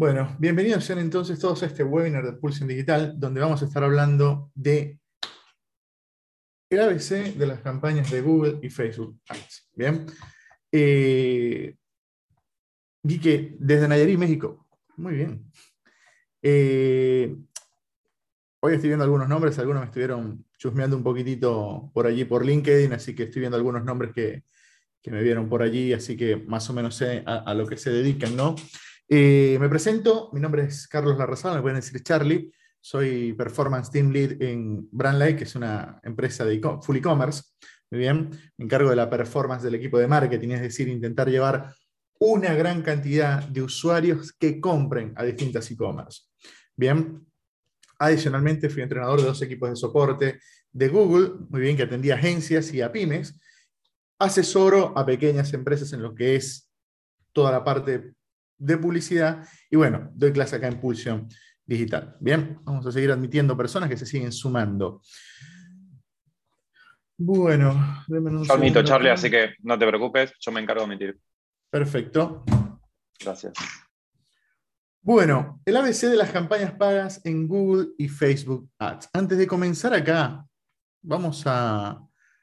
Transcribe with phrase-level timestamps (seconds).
[0.00, 3.84] Bueno, bienvenidos sean entonces todos a este webinar de Pulsion Digital, donde vamos a estar
[3.84, 4.98] hablando de
[6.70, 9.68] el ABC de las campañas de Google y Facebook Ads.
[9.74, 10.06] Bien.
[10.72, 11.76] Eh,
[13.22, 14.66] que desde Nayarit, México.
[14.96, 15.44] Muy bien.
[16.40, 17.36] Eh,
[18.60, 22.94] hoy estoy viendo algunos nombres, algunos me estuvieron chusmeando un poquitito por allí por LinkedIn,
[22.94, 24.44] así que estoy viendo algunos nombres que,
[25.10, 27.90] me vieron por allí, así que más o menos sé a, a lo que se
[27.90, 28.56] dedican, ¿no?
[29.12, 34.12] Eh, me presento, mi nombre es Carlos Larrazal, me pueden decir Charlie, soy Performance Team
[34.12, 37.42] Lead en Brandlight, que es una empresa de full e-commerce.
[37.90, 41.74] Muy bien, me encargo de la performance del equipo de marketing, es decir, intentar llevar
[42.20, 46.26] una gran cantidad de usuarios que compren a distintas e-commerce.
[46.76, 47.26] Bien,
[47.98, 50.40] adicionalmente fui entrenador de dos equipos de soporte
[50.70, 53.34] de Google, muy bien, que atendía agencias y a pymes.
[54.20, 56.70] Asesoro a pequeñas empresas en lo que es
[57.32, 58.14] toda la parte
[58.60, 59.44] de publicidad.
[59.68, 61.28] Y bueno, doy clase acá en Pulsión
[61.66, 62.16] Digital.
[62.20, 65.02] Bien, vamos a seguir admitiendo personas que se siguen sumando.
[67.16, 71.20] Bueno, yo admito, Charlie, así que no te preocupes, yo me encargo de admitir.
[71.68, 72.44] Perfecto.
[73.18, 73.52] Gracias.
[75.02, 79.10] Bueno, el ABC de las campañas pagas en Google y Facebook Ads.
[79.12, 80.46] Antes de comenzar acá,
[81.02, 82.00] vamos a,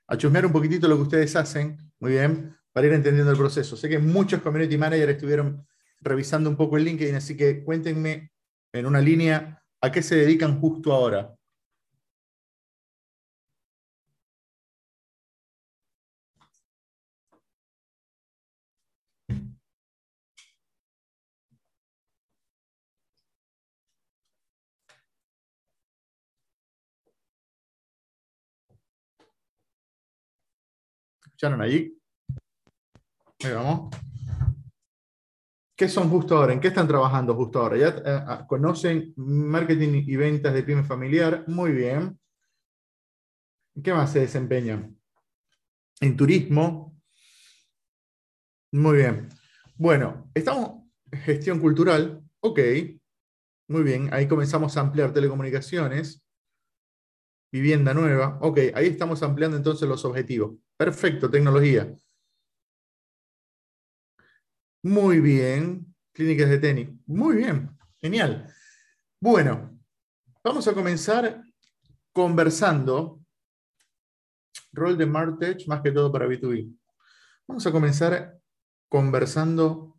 [0.08, 3.76] a chusmear un poquitito lo que ustedes hacen, muy bien, para ir entendiendo el proceso.
[3.76, 5.66] Sé que muchos community managers estuvieron
[6.02, 8.32] revisando un poco el LinkedIn, así que cuéntenme
[8.74, 11.36] en una línea a qué se dedican justo ahora.
[31.26, 31.96] ¿Escucharon allí?
[33.44, 33.96] Ahí vamos.
[35.78, 36.54] ¿Qué son justo ahora?
[36.54, 37.78] ¿En qué están trabajando justo ahora?
[37.78, 41.44] ¿Ya eh, ah, conocen marketing y ventas de pyme familiar?
[41.48, 42.20] Muy bien.
[43.84, 45.00] qué más se desempeñan?
[46.02, 47.00] En turismo.
[48.72, 49.30] Muy bien.
[49.76, 52.24] Bueno, estamos gestión cultural.
[52.40, 52.60] Ok.
[53.68, 54.10] Muy bien.
[54.12, 56.26] Ahí comenzamos a ampliar telecomunicaciones.
[57.52, 58.40] Vivienda nueva.
[58.42, 60.56] Ok, ahí estamos ampliando entonces los objetivos.
[60.76, 61.96] Perfecto, tecnología.
[64.84, 65.94] Muy bien.
[66.14, 66.90] Clínicas de tenis.
[67.06, 67.70] Muy bien.
[68.00, 68.48] Genial.
[69.20, 69.80] Bueno,
[70.44, 71.44] vamos a comenzar
[72.12, 73.22] conversando.
[74.72, 76.76] Rol de Martech, más que todo para B2B.
[77.48, 78.38] Vamos a comenzar
[78.90, 79.98] conversando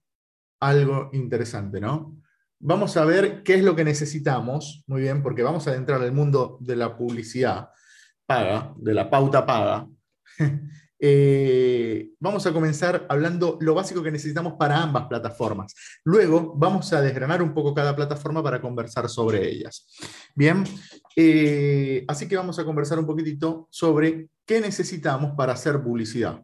[0.61, 2.17] algo interesante, ¿no?
[2.61, 6.13] Vamos a ver qué es lo que necesitamos, muy bien, porque vamos a entrar al
[6.13, 7.71] mundo de la publicidad
[8.27, 9.89] paga, de la pauta paga,
[11.01, 15.75] Eh, vamos a comenzar hablando lo básico que necesitamos para ambas plataformas.
[16.05, 19.87] Luego vamos a desgranar un poco cada plataforma para conversar sobre ellas.
[20.35, 20.65] Bien,
[21.15, 26.43] eh, así que vamos a conversar un poquitito sobre qué necesitamos para hacer publicidad.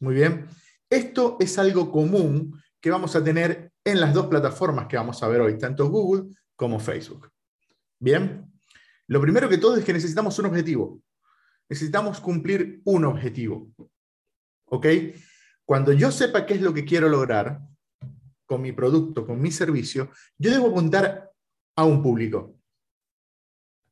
[0.00, 0.46] Muy bien,
[0.90, 5.28] esto es algo común que vamos a tener en las dos plataformas que vamos a
[5.28, 7.30] ver hoy, tanto Google como Facebook.
[7.98, 8.44] Bien,
[9.06, 11.00] lo primero que todo es que necesitamos un objetivo
[11.68, 13.70] necesitamos cumplir un objetivo.
[14.66, 14.86] ¿Ok?
[15.64, 17.60] Cuando yo sepa qué es lo que quiero lograr
[18.46, 21.30] con mi producto, con mi servicio, yo debo apuntar
[21.76, 22.58] a un público.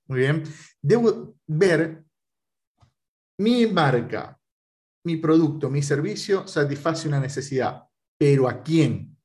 [0.09, 0.45] Muy bien.
[0.81, 2.05] Debo ver
[3.39, 4.41] mi marca,
[5.05, 7.85] mi producto, mi servicio satisface una necesidad,
[8.19, 9.17] pero ¿a quién?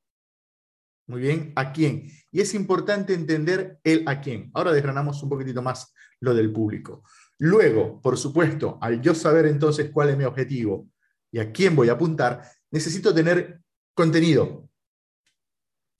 [1.07, 2.07] Muy bien, ¿a quién?
[2.31, 4.51] Y es importante entender el a quién.
[4.53, 7.03] Ahora desgranamos un poquitito más lo del público.
[7.43, 10.87] Luego, por supuesto, al yo saber entonces cuál es mi objetivo
[11.31, 13.59] y a quién voy a apuntar, necesito tener
[13.95, 14.69] contenido.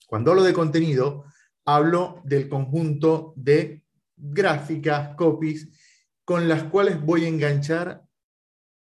[0.06, 1.24] Cuando hablo de contenido,
[1.64, 3.82] hablo del conjunto de
[4.16, 5.68] gráficas, copies,
[6.24, 8.04] con las cuales voy a enganchar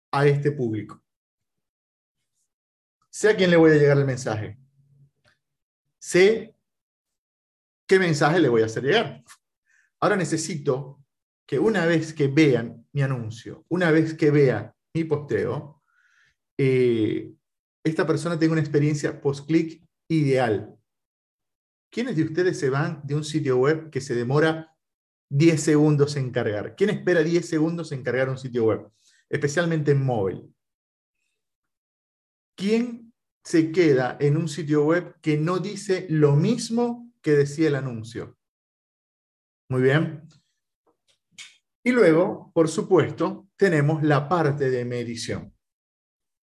[0.10, 1.04] a este público.
[3.12, 4.58] Sé a quién le voy a llegar el mensaje.
[6.00, 6.56] Sé
[7.86, 9.24] qué mensaje le voy a hacer llegar.
[10.00, 10.99] Ahora necesito
[11.50, 15.82] que una vez que vean mi anuncio, una vez que vean mi posteo,
[16.56, 17.34] eh,
[17.84, 20.78] esta persona tenga una experiencia post-click ideal.
[21.92, 24.78] ¿Quiénes de ustedes se van de un sitio web que se demora
[25.32, 26.76] 10 segundos en cargar?
[26.76, 28.88] ¿Quién espera 10 segundos en cargar un sitio web?
[29.28, 30.54] Especialmente en móvil.
[32.56, 33.12] ¿Quién
[33.44, 38.38] se queda en un sitio web que no dice lo mismo que decía el anuncio?
[39.68, 40.30] Muy bien.
[41.90, 45.52] Y luego, por supuesto, tenemos la parte de medición.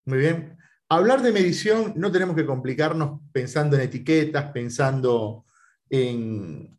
[0.04, 0.58] Muy bien.
[0.88, 5.44] Hablar de medición no tenemos que complicarnos pensando en etiquetas, pensando
[5.88, 6.76] en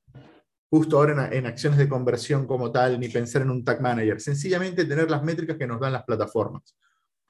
[0.70, 4.20] justo ahora en, acciones de conversión como tal, ni pensar en un tag manager.
[4.20, 6.76] Sencillamente tener las métricas que nos dan las plataformas.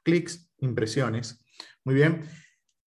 [0.02, 1.40] Clics, impresiones.
[1.84, 2.24] Muy bien.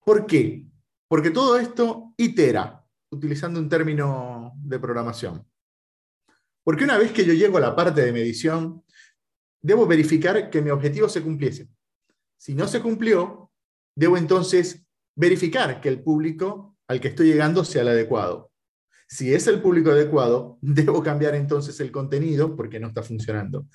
[0.05, 0.67] ¿Por qué?
[1.07, 5.47] Porque todo esto itera, utilizando un término de programación.
[6.63, 8.85] Porque una vez que yo llego a la parte de medición,
[9.63, 11.69] debo verificar que mi objetivo se cumpliese.
[12.39, 13.51] Si no se cumplió,
[13.95, 14.85] debo entonces
[15.15, 18.51] verificar que el público al que estoy llegando sea el adecuado.
[19.09, 23.67] Si es el público adecuado, debo cambiar entonces el contenido porque no está funcionando.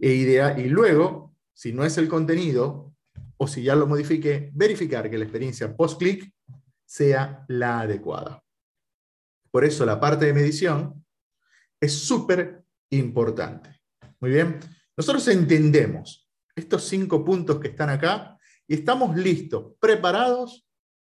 [0.00, 2.94] E idea, y luego, si no es el contenido,
[3.36, 6.32] o si ya lo modifique, verificar que la experiencia post-click
[6.86, 8.42] sea la adecuada.
[9.50, 11.03] Por eso la parte de medición
[11.84, 13.80] es súper importante.
[14.20, 14.58] Muy bien.
[14.96, 20.66] Nosotros entendemos estos cinco puntos que están acá y estamos listos, preparados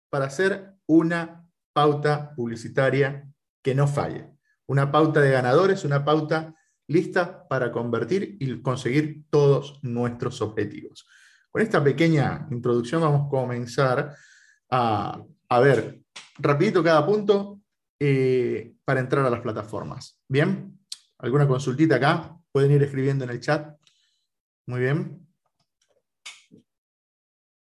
[0.09, 3.29] para hacer una pauta publicitaria
[3.63, 4.29] que no falle.
[4.67, 6.53] Una pauta de ganadores, una pauta
[6.87, 11.07] lista para convertir y conseguir todos nuestros objetivos.
[11.49, 14.15] Con esta pequeña introducción vamos a comenzar
[14.69, 15.23] a,
[15.61, 16.01] ver
[16.37, 17.61] rapidito cada punto
[17.99, 20.21] eh, para entrar a las plataformas.
[20.29, 20.79] ¿Bien?
[21.17, 22.37] ¿Alguna consultita acá?
[22.51, 23.77] Pueden ir escribiendo en el chat.
[24.67, 25.27] Muy bien.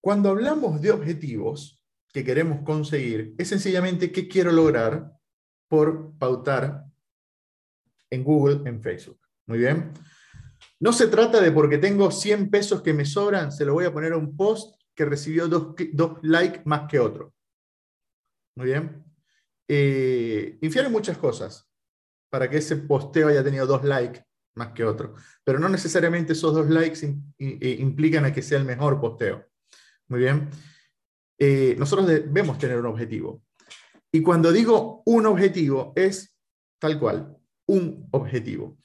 [0.01, 1.81] Cuando hablamos de objetivos
[2.11, 5.11] que queremos conseguir, es sencillamente qué quiero lograr
[5.67, 6.85] por pautar
[8.09, 9.19] en Google, en Facebook.
[9.47, 9.91] Muy bien.
[10.79, 13.93] No se trata de porque tengo 100 pesos que me sobran, se lo voy a
[13.93, 15.75] poner a un post que recibió dos,
[16.21, 17.33] likes más que otro.
[18.55, 19.03] Muy bien.
[19.67, 21.69] Eh, infieren muchas cosas
[22.29, 24.25] para que ese posteo haya tenido dos likes
[24.55, 25.15] más que otro.
[25.43, 26.99] Pero no necesariamente esos dos likes
[27.37, 29.45] implican a que sea el mejor posteo.
[30.07, 30.49] Muy bien.
[31.37, 33.43] Eh, nosotros debemos tener un objetivo.
[34.11, 36.37] Y cuando digo un objetivo, es
[36.79, 37.35] tal cual,
[37.67, 38.77] un objetivo.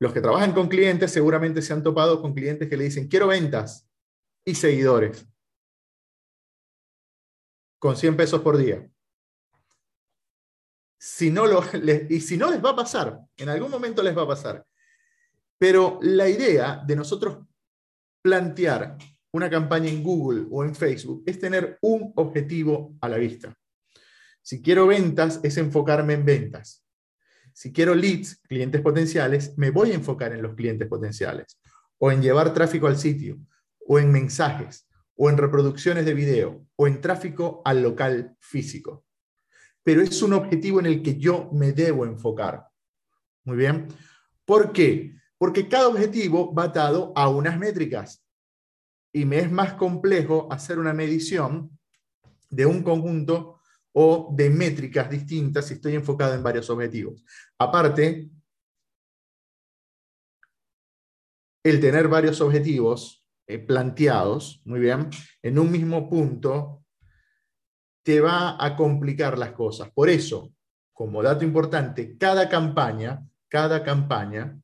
[0.00, 3.28] Los que trabajan con clientes seguramente se han topado con clientes que le dicen, quiero
[3.28, 3.88] ventas
[4.44, 5.26] y seguidores,
[7.78, 8.88] con 100 pesos por día
[10.98, 11.62] si no lo,
[12.08, 14.64] y si no les va a pasar, en algún momento les va a pasar.
[15.58, 17.38] Pero la idea de nosotros
[18.22, 18.96] plantear
[19.32, 23.56] una campaña en Google o en Facebook es tener un objetivo a la vista.
[24.42, 26.84] Si quiero ventas, es enfocarme en ventas.
[27.52, 31.58] Si quiero leads, clientes potenciales, me voy a enfocar en los clientes potenciales,
[31.98, 33.38] o en llevar tráfico al sitio,
[33.86, 39.05] o en mensajes, o en reproducciones de video, o en tráfico al local físico
[39.86, 42.66] pero es un objetivo en el que yo me debo enfocar.
[43.44, 43.86] Muy bien.
[44.44, 45.14] ¿Por qué?
[45.38, 48.20] Porque cada objetivo va atado a unas métricas
[49.12, 51.78] y me es más complejo hacer una medición
[52.50, 53.60] de un conjunto
[53.92, 57.24] o de métricas distintas si estoy enfocado en varios objetivos.
[57.56, 58.28] Aparte,
[61.62, 65.10] el tener varios objetivos eh, planteados, muy bien,
[65.42, 66.82] en un mismo punto,
[68.06, 69.90] te va a complicar las cosas.
[69.90, 70.54] Por eso,
[70.92, 74.56] como dato importante, cada campaña, cada campaña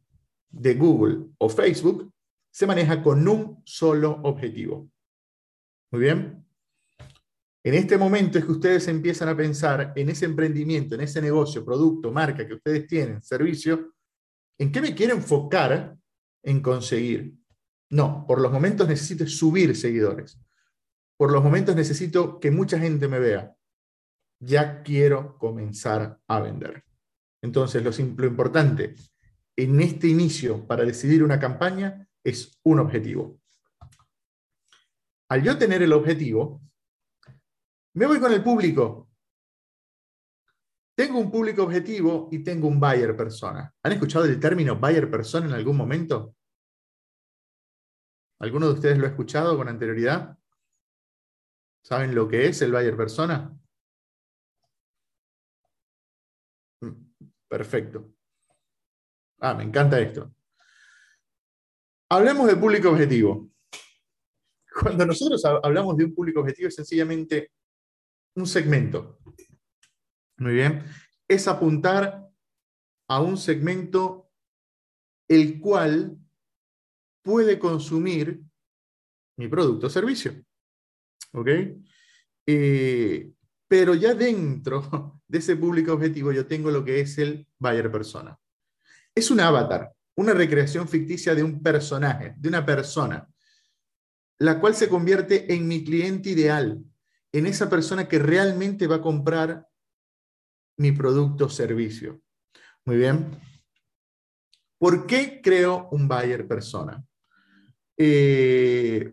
[0.48, 2.12] de Google o Facebook
[2.52, 4.88] se maneja con un solo objetivo.
[5.90, 6.46] Muy bien.
[7.64, 11.64] En este momento es que ustedes empiezan a pensar en ese emprendimiento, en ese negocio,
[11.64, 13.92] producto, marca que ustedes tienen, servicio,
[14.56, 15.96] ¿en qué me quiero enfocar
[16.44, 17.34] en conseguir?
[17.90, 20.38] No, por los momentos necesito subir seguidores
[21.16, 23.54] por los momentos necesito que mucha gente me vea.
[24.40, 26.84] Ya quiero comenzar a vender.
[27.42, 28.94] Entonces, lo, lo importante
[29.56, 33.40] en este inicio para decidir una campaña es un objetivo.
[35.28, 36.62] Al yo tener el objetivo,
[37.94, 39.10] me voy con el público.
[40.94, 43.72] Tengo un público objetivo y tengo un buyer persona.
[43.82, 46.36] ¿Han escuchado el término buyer persona en algún momento?
[48.40, 50.36] ¿Alguno de ustedes lo ha escuchado con anterioridad?
[51.82, 53.58] ¿Saben lo que es el buyer persona?
[56.80, 56.92] Mm,
[57.48, 58.14] perfecto.
[59.40, 60.32] Ah, me encanta esto.
[62.08, 63.50] Hablemos de público objetivo.
[64.80, 67.52] Cuando nosotros hablamos de un público objetivo es sencillamente
[68.36, 69.18] un segmento.
[70.38, 70.84] Muy bien.
[71.26, 72.30] Es apuntar
[73.08, 74.30] a un segmento
[75.28, 76.16] el cual
[77.22, 78.42] puede consumir
[79.36, 80.44] mi producto o servicio.
[81.32, 81.48] ¿Ok?
[82.46, 83.30] Eh,
[83.68, 88.38] pero ya dentro de ese público objetivo yo tengo lo que es el buyer persona.
[89.14, 93.28] Es un avatar, una recreación ficticia de un personaje, de una persona,
[94.38, 96.82] la cual se convierte en mi cliente ideal,
[97.32, 99.66] en esa persona que realmente va a comprar
[100.78, 102.20] mi producto o servicio.
[102.84, 103.38] Muy bien.
[104.78, 107.02] ¿Por qué creo un buyer persona?
[107.96, 109.12] Eh,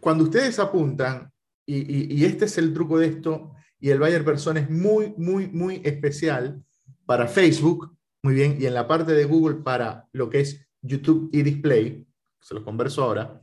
[0.00, 1.30] cuando ustedes apuntan,
[1.66, 5.80] y, este es el truco de esto, y el buyer persona es muy, muy, muy
[5.84, 6.62] especial
[7.06, 11.30] para Facebook, muy bien, y en la parte de Google para lo que es YouTube
[11.32, 12.06] y Display,
[12.40, 13.42] se los converso ahora,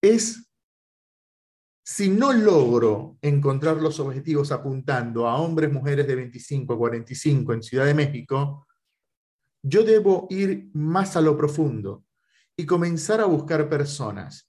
[0.00, 0.48] es
[1.84, 7.62] si no logro encontrar los objetivos apuntando a hombres, mujeres de 25 a 45 en
[7.62, 8.66] Ciudad de México,
[9.62, 12.04] yo debo ir más a lo profundo
[12.56, 14.47] y comenzar a buscar personas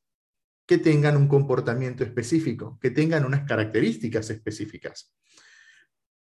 [0.69, 5.11] que tengan un comportamiento específico, que tengan unas características específicas.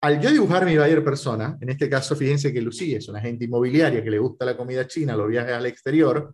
[0.02, 3.44] Al yo dibujar mi buyer persona, en este caso fíjense que Lucía es una agente
[3.44, 6.34] inmobiliaria que le gusta la comida china, los viajes al exterior,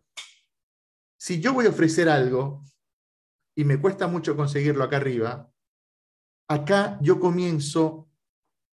[1.18, 2.64] si yo voy a ofrecer algo
[3.58, 5.52] y me cuesta mucho conseguirlo acá arriba,
[6.48, 8.08] acá yo comienzo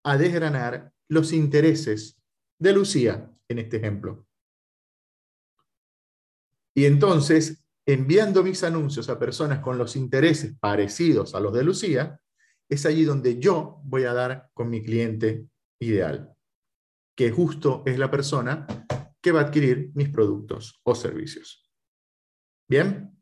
[0.05, 2.19] a desgranar los intereses
[2.57, 4.25] de Lucía en este ejemplo.
[6.74, 12.22] Y entonces, enviando mis anuncios a personas con los intereses parecidos a los de Lucía,
[12.69, 15.48] es allí donde yo voy a dar con mi cliente
[15.81, 16.31] ideal,
[17.15, 18.67] que justo es la persona
[19.19, 21.67] que va a adquirir mis productos o servicios.
[22.69, 23.15] Bien.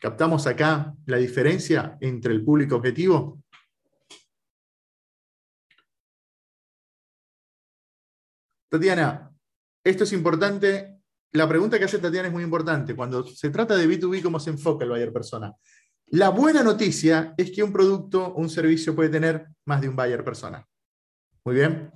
[0.00, 3.42] ¿Captamos acá la diferencia entre el público objetivo?
[8.70, 9.36] Tatiana,
[9.84, 10.97] esto es importante.
[11.32, 12.94] La pregunta que hace Tatiana es muy importante.
[12.96, 15.52] Cuando se trata de B2B, ¿cómo se enfoca el buyer persona?
[16.06, 19.96] La buena noticia es que un producto o un servicio puede tener más de un
[19.96, 20.66] buyer persona.
[21.44, 21.90] Muy bien.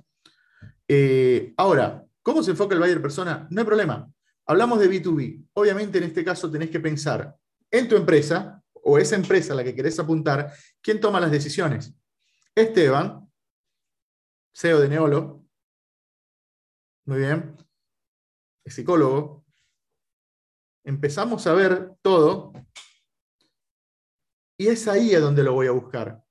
[0.87, 3.47] Eh, ahora, ¿cómo se enfoca el buyer persona?
[3.49, 4.07] No hay problema.
[4.45, 5.47] Hablamos de B2B.
[5.53, 7.35] Obviamente en este caso tenés que pensar
[7.71, 11.93] en tu empresa o esa empresa a la que querés apuntar, ¿quién toma las decisiones?
[12.53, 13.27] Esteban,
[14.53, 15.43] CEO de Neolo,
[17.05, 17.57] muy bien,
[18.63, 19.45] es psicólogo.
[20.83, 22.53] Empezamos a ver todo
[24.57, 26.23] y es ahí a donde lo voy a buscar.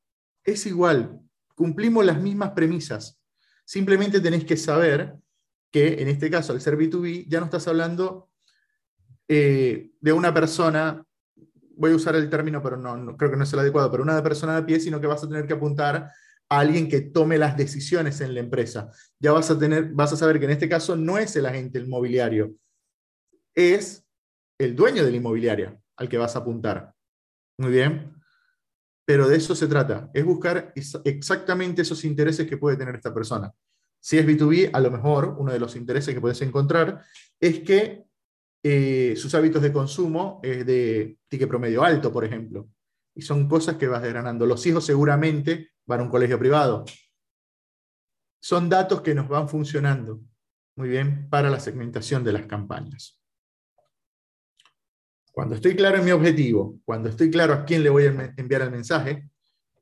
[0.44, 1.20] Es igual,
[1.54, 3.20] cumplimos las mismas premisas.
[3.64, 5.16] Simplemente tenés que saber
[5.70, 8.30] que en este caso, al ser B2B, ya no estás hablando
[9.28, 11.06] eh, de una persona
[11.76, 14.22] voy a usar el término, pero no, creo que no es el adecuado, pero una
[14.22, 16.10] persona de pie, sino que vas a tener que apuntar
[16.58, 18.90] alguien que tome las decisiones en la empresa.
[19.18, 21.78] Ya vas a tener, vas a saber que en este caso no es el agente
[21.78, 22.54] inmobiliario,
[23.54, 24.04] es
[24.58, 26.94] el dueño de la inmobiliaria al que vas a apuntar.
[27.58, 28.14] Muy bien.
[29.04, 30.72] Pero de eso se trata, es buscar
[31.04, 33.52] exactamente esos intereses que puede tener esta persona.
[34.00, 37.02] Si es B2B, a lo mejor uno de los intereses que puedes encontrar
[37.38, 38.04] es que
[38.62, 42.68] eh, sus hábitos de consumo es de ticket promedio alto, por ejemplo.
[43.14, 44.46] Y son cosas que vas desgranando.
[44.46, 46.84] Los hijos seguramente van a un colegio privado.
[48.40, 50.20] Son datos que nos van funcionando
[50.76, 53.18] muy bien para la segmentación de las campañas.
[55.32, 58.62] Cuando estoy claro en mi objetivo, cuando estoy claro a quién le voy a enviar
[58.62, 59.30] el mensaje,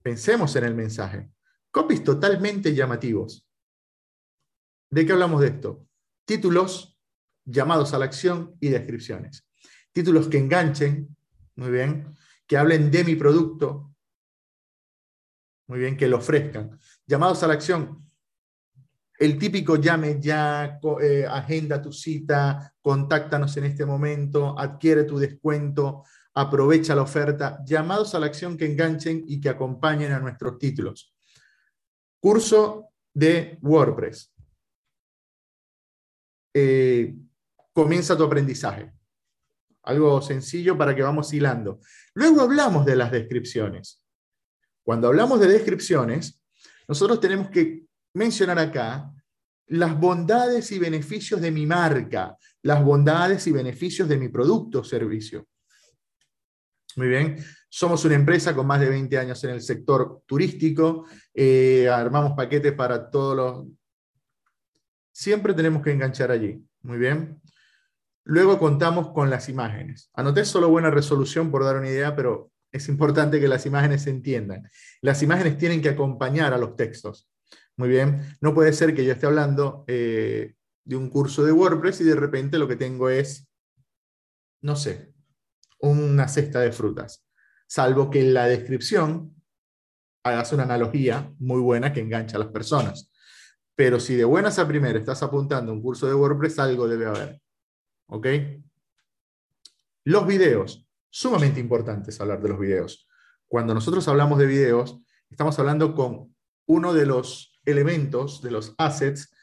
[0.02, 1.30] pensemos en el mensaje.
[1.70, 3.46] Copies totalmente llamativos.
[4.90, 5.86] ¿De qué hablamos de esto?
[6.24, 6.98] Títulos
[7.44, 9.46] llamados a la acción y descripciones.
[9.92, 11.16] Títulos que enganchen,
[11.56, 12.14] muy bien,
[12.46, 13.89] que hablen de mi producto,
[15.70, 16.76] muy bien, que lo ofrezcan.
[17.06, 18.04] Llamados a la acción,
[19.16, 26.02] el típico llame ya, eh, agenda tu cita, contáctanos en este momento, adquiere tu descuento,
[26.34, 27.62] aprovecha la oferta.
[27.64, 31.14] Llamados a la acción que enganchen y que acompañen a nuestros títulos.
[32.18, 34.34] Curso de WordPress.
[36.52, 37.14] Eh,
[37.72, 38.92] comienza tu aprendizaje.
[39.84, 41.78] Algo sencillo para que vamos hilando.
[42.14, 43.99] Luego hablamos de las descripciones.
[44.82, 46.40] Cuando hablamos de descripciones,
[46.88, 49.12] nosotros tenemos que mencionar acá
[49.68, 54.84] las bondades y beneficios de mi marca, las bondades y beneficios de mi producto o
[54.84, 55.46] servicio.
[56.96, 57.36] Muy bien,
[57.68, 62.72] somos una empresa con más de 20 años en el sector turístico, eh, armamos paquetes
[62.72, 63.66] para todos los...
[65.12, 66.64] Siempre tenemos que enganchar allí.
[66.82, 67.40] Muy bien.
[68.24, 70.10] Luego contamos con las imágenes.
[70.14, 74.10] Anoté solo buena resolución por dar una idea, pero es importante que las imágenes se
[74.10, 74.68] entiendan.
[75.00, 77.28] Las imágenes tienen que acompañar a los textos.
[77.76, 82.00] Muy bien, no puede ser que yo esté hablando eh, de un curso de WordPress
[82.02, 83.48] y de repente lo que tengo es,
[84.62, 85.12] no sé,
[85.80, 87.26] una cesta de frutas.
[87.66, 89.34] Salvo que en la descripción
[90.22, 93.10] hagas una analogía muy buena que engancha a las personas.
[93.74, 97.40] Pero si de buenas a primera estás apuntando un curso de WordPress, algo debe haber.
[98.08, 98.26] ¿Ok?
[100.04, 103.08] Los videos, sumamente importantes hablar de los videos.
[103.46, 106.34] Cuando nosotros hablamos de videos, estamos hablando con
[106.66, 109.34] uno de los elementos, de los assets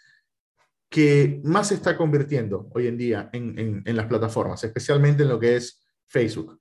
[0.89, 5.39] que más se está convirtiendo hoy en día en, en, las plataformas, especialmente en lo
[5.39, 6.59] que es Facebook.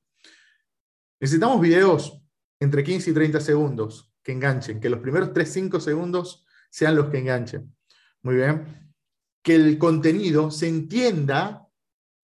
[1.20, 2.20] Necesitamos videos
[2.58, 7.18] entre 15 y 30 segundos que enganchen, que los primeros 3-5 segundos sean los que
[7.18, 7.74] enganchen.
[8.22, 8.92] Muy bien.
[9.42, 11.68] Que el contenido se entienda,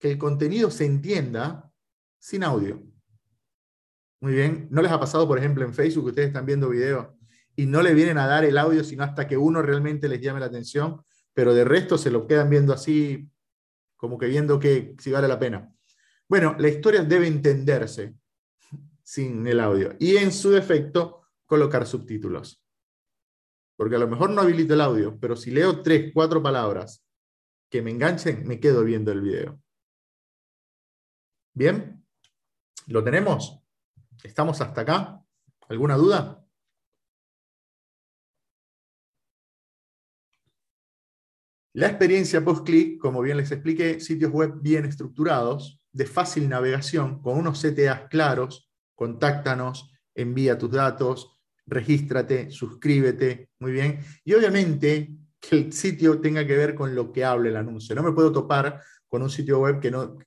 [0.01, 1.72] que el contenido se entienda
[2.23, 2.81] sin audio.
[4.21, 4.69] Muy bien.
[4.71, 7.09] ¿No les ha pasado, por ejemplo, en Facebook, que ustedes están viendo videos
[7.57, 10.41] y no le vienen a dar el audio, sino hasta que uno realmente les llame
[10.41, 11.03] la atención?
[11.35, 13.29] pero de resto se lo quedan viendo así,
[13.97, 15.73] como que viendo que si vale la pena.
[16.29, 18.15] Bueno, la historia debe entenderse
[19.03, 22.63] sin el audio y en su defecto colocar subtítulos.
[23.77, 27.05] Porque a lo mejor no habilito el audio, pero si leo tres, cuatro palabras
[27.71, 29.61] que me enganchen, me quedo viendo el video.
[31.55, 32.02] ¿Bien?
[32.87, 33.61] ¿Lo tenemos?
[34.23, 35.25] ¿Estamos hasta acá?
[35.69, 36.45] ¿Alguna duda?
[41.75, 47.39] La experiencia post-click, como bien les expliqué, sitios web bien estructurados, de fácil navegación, con
[47.39, 54.01] unos CTAs claros, contáctanos, envía tus datos, regístrate, suscríbete, muy bien.
[54.25, 57.95] Y obviamente que el sitio tenga que ver con lo que hable el anuncio.
[57.95, 60.19] No me puedo topar con un sitio web que no,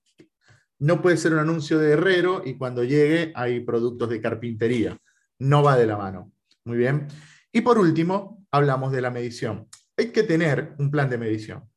[0.80, 4.98] no puede ser un anuncio de herrero y cuando llegue hay productos de carpintería.
[5.40, 6.32] No va de la mano.
[6.66, 7.08] Muy bien.
[7.52, 9.68] Y por último, hablamos de la medición
[9.98, 11.70] hay que tener un plan de medición.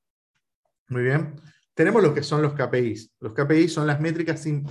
[0.88, 1.40] Muy bien.
[1.74, 3.14] Tenemos lo que son los KPIs.
[3.20, 4.44] Los KPIs son las métricas.
[4.46, 4.64] En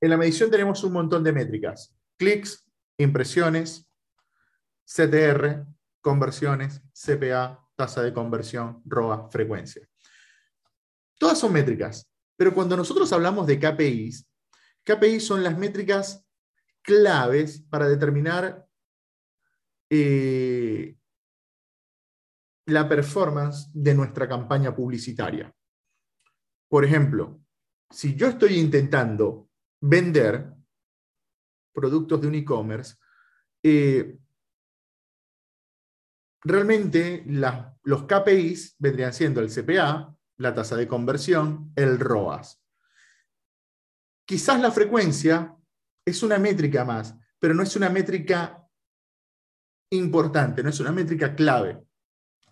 [0.00, 1.94] la medición tenemos un montón de métricas.
[2.16, 2.64] Clics,
[2.98, 3.90] impresiones,
[4.84, 5.66] CTR,
[6.00, 9.88] conversiones, CPA, tasa de conversión, ROA, frecuencia.
[11.18, 14.28] Todas son métricas, pero cuando nosotros hablamos de KPIs,
[14.84, 16.26] KPIs son las métricas
[16.82, 18.66] claves para determinar
[19.90, 20.96] eh,
[22.66, 25.54] la performance de nuestra campaña publicitaria.
[26.68, 27.40] Por ejemplo,
[27.90, 30.52] si yo estoy intentando vender
[31.72, 32.96] productos de un e-commerce,
[33.62, 34.18] eh,
[36.42, 37.24] realmente
[37.82, 42.60] los KPIs vendrían siendo el CPA, la tasa de conversión, el ROAS.
[44.26, 45.54] Quizás la frecuencia
[46.04, 48.66] es una métrica más, pero no es una métrica
[49.90, 51.84] importante, no es una métrica clave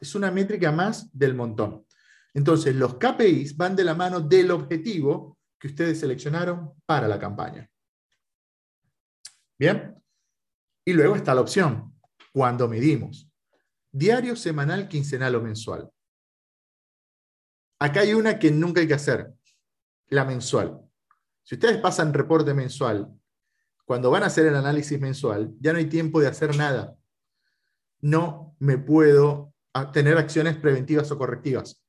[0.03, 1.87] es una métrica más del montón.
[2.35, 7.71] Entonces, los KPIs van de la mano del objetivo que ustedes seleccionaron para la campaña.
[9.57, 9.95] Bien.
[10.85, 11.97] Y luego está la opción,
[12.33, 13.31] cuando medimos.
[13.93, 15.89] Diario, semanal, quincenal o mensual.
[17.83, 19.33] Acá hay una que nunca hay que hacer,
[20.11, 20.81] la mensual.
[21.43, 23.13] Si ustedes pasan reporte mensual,
[23.85, 26.97] cuando van a hacer el análisis mensual, ya no hay tiempo de hacer nada.
[28.01, 29.53] No me puedo
[29.93, 31.83] tener acciones preventivas o correctivas.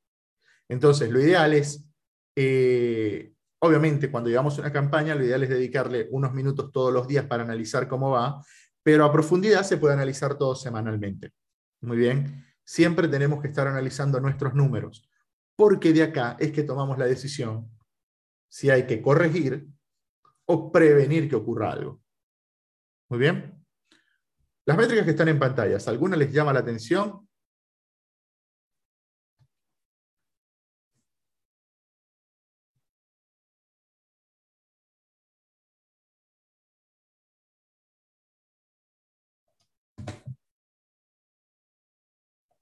[0.68, 1.88] Entonces, lo ideal es,
[2.36, 7.28] eh, obviamente, cuando llevamos una campaña, lo ideal es dedicarle unos minutos todos los días
[7.28, 8.44] para analizar cómo va,
[8.82, 11.34] pero a profundidad se puede analizar todo semanalmente.
[11.82, 15.08] Muy bien, siempre tenemos que estar analizando nuestros números,
[15.56, 17.70] porque de acá es que tomamos la decisión
[18.50, 19.68] si hay que corregir
[20.46, 22.02] o prevenir que ocurra algo.
[23.10, 23.66] Muy bien.
[24.66, 27.28] Las métricas que están en pantallas, ¿alguna les llama la atención?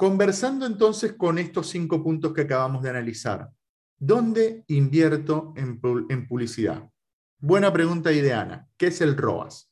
[0.01, 3.51] Conversando entonces con estos cinco puntos que acabamos de analizar,
[3.99, 5.79] ¿dónde invierto en,
[6.27, 6.89] publicidad?
[7.37, 8.67] Buena pregunta ideana.
[8.77, 9.71] ¿Qué es el ROAS?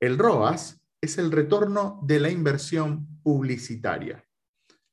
[0.00, 4.26] El ROAS es el retorno de la inversión publicitaria.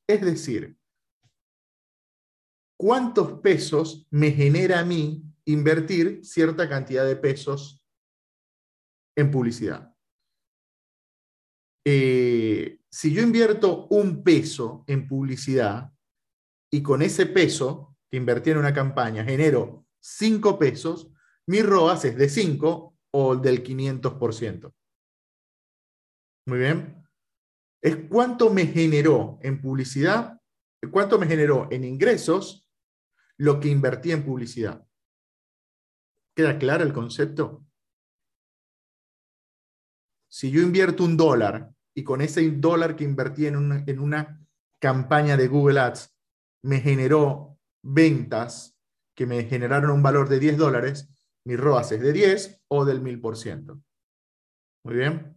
[0.06, 0.78] Es decir,
[2.78, 7.84] ¿cuántos pesos me genera a mí invertir cierta cantidad de pesos
[9.15, 9.96] en publicidad?
[11.89, 15.93] Eh, si yo invierto un peso en publicidad
[16.69, 21.10] y con ese peso que invertí en una campaña genero cinco pesos,
[21.45, 24.73] mi ROAS es de 5 o del 500%.
[26.47, 27.08] Muy bien.
[27.82, 30.41] Es cuánto me generó en publicidad,
[30.91, 32.69] cuánto me generó en ingresos
[33.38, 34.86] lo que invertí en publicidad.
[36.36, 37.65] ¿Queda claro el concepto?
[40.28, 44.39] Si yo invierto un dólar y con ese dólar que invertí en una,
[44.79, 46.15] campaña de Google Ads
[46.63, 48.77] me generó ventas
[49.15, 51.10] que me generaron un valor de 10 dólares,
[51.43, 53.81] mi ROAS es de 10 o del 1000%.
[54.83, 55.33] Muy bien.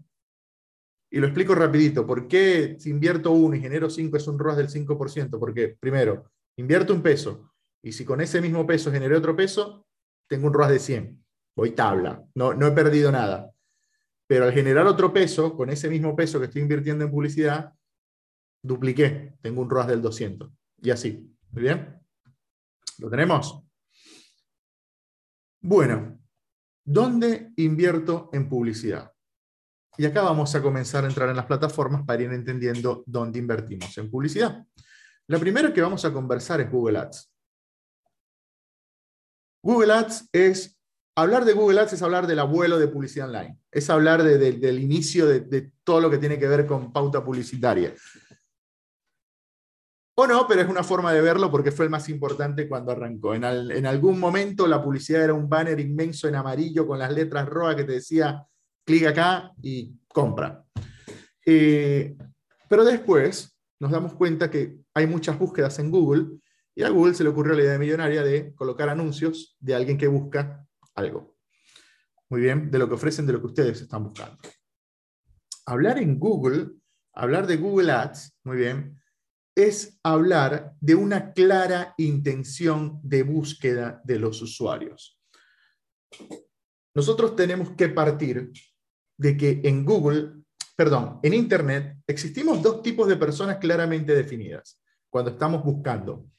[1.11, 2.07] Y lo explico rapidito.
[2.07, 5.38] ¿Por qué si invierto uno y genero 5 es un ROAS del 5%?
[5.38, 9.87] Porque, primero, invierto un peso y si con ese mismo peso generé otro peso,
[10.29, 11.25] tengo un ROAS de 100.
[11.57, 13.51] Voy tabla, no, no he perdido nada.
[14.31, 17.75] Pero al generar otro peso, con ese mismo peso que estoy invirtiendo en publicidad,
[18.62, 20.49] dupliqué, tengo un ROAS del 200.
[20.83, 21.37] Y así.
[21.51, 22.01] ¿Muy bien?
[22.99, 23.61] ¿Lo tenemos?
[25.61, 26.21] Bueno,
[26.85, 29.12] ¿dónde invierto en publicidad?
[29.99, 33.99] Y acá vamos a comenzar a entrar en las plataformas para ir entendiendo dónde invertimos
[33.99, 34.64] en publicidad.
[35.27, 37.35] La primera que vamos a conversar es Google Ads.
[39.61, 40.80] Google Ads es,
[41.14, 45.27] hablar de Google Ads es hablar del abuelo de publicidad online, es hablar del inicio
[45.27, 47.94] de, todo lo que tiene que ver con pauta publicitaria.
[50.16, 53.35] O no, pero es una forma de verlo porque fue el más importante cuando arrancó.
[53.35, 53.44] En,
[53.87, 57.85] algún momento la publicidad era un banner inmenso en amarillo con las letras rojas que
[57.85, 58.44] te decía,
[58.85, 60.62] clic acá y compra.
[61.46, 62.16] Eh,
[62.68, 66.38] pero después nos damos cuenta que hay muchas búsquedas en Google
[66.75, 70.07] y a Google se le ocurrió la idea millonaria de colocar anuncios de alguien que
[70.07, 71.37] busca algo.
[72.29, 74.38] Muy bien, de lo que ofrecen, de lo que ustedes están buscando.
[75.66, 76.70] Hablar en Google,
[77.12, 79.00] hablar de Google Ads, muy bien,
[79.55, 85.18] es hablar de una clara intención de búsqueda de los usuarios.
[86.94, 88.53] Nosotros tenemos que partir
[89.16, 90.33] de que en Google,
[90.76, 96.31] perdón, en Internet existimos dos tipos de personas claramente definidas cuando estamos buscando.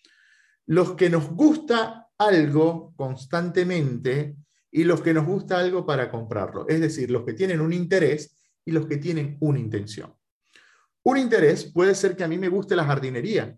[0.65, 4.36] Los que nos gusta algo constantemente
[4.71, 6.67] y los que nos gusta algo para comprarlo.
[6.67, 10.13] Es decir, los que tienen un interés y los que tienen una intención.
[11.03, 13.55] Un interés puede ser que a mí me guste la jardinería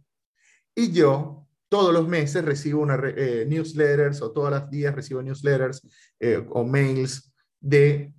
[0.76, 5.82] y yo todos los meses recibo una, eh, newsletters o todos los días recibo newsletters
[6.20, 8.14] eh, o mails de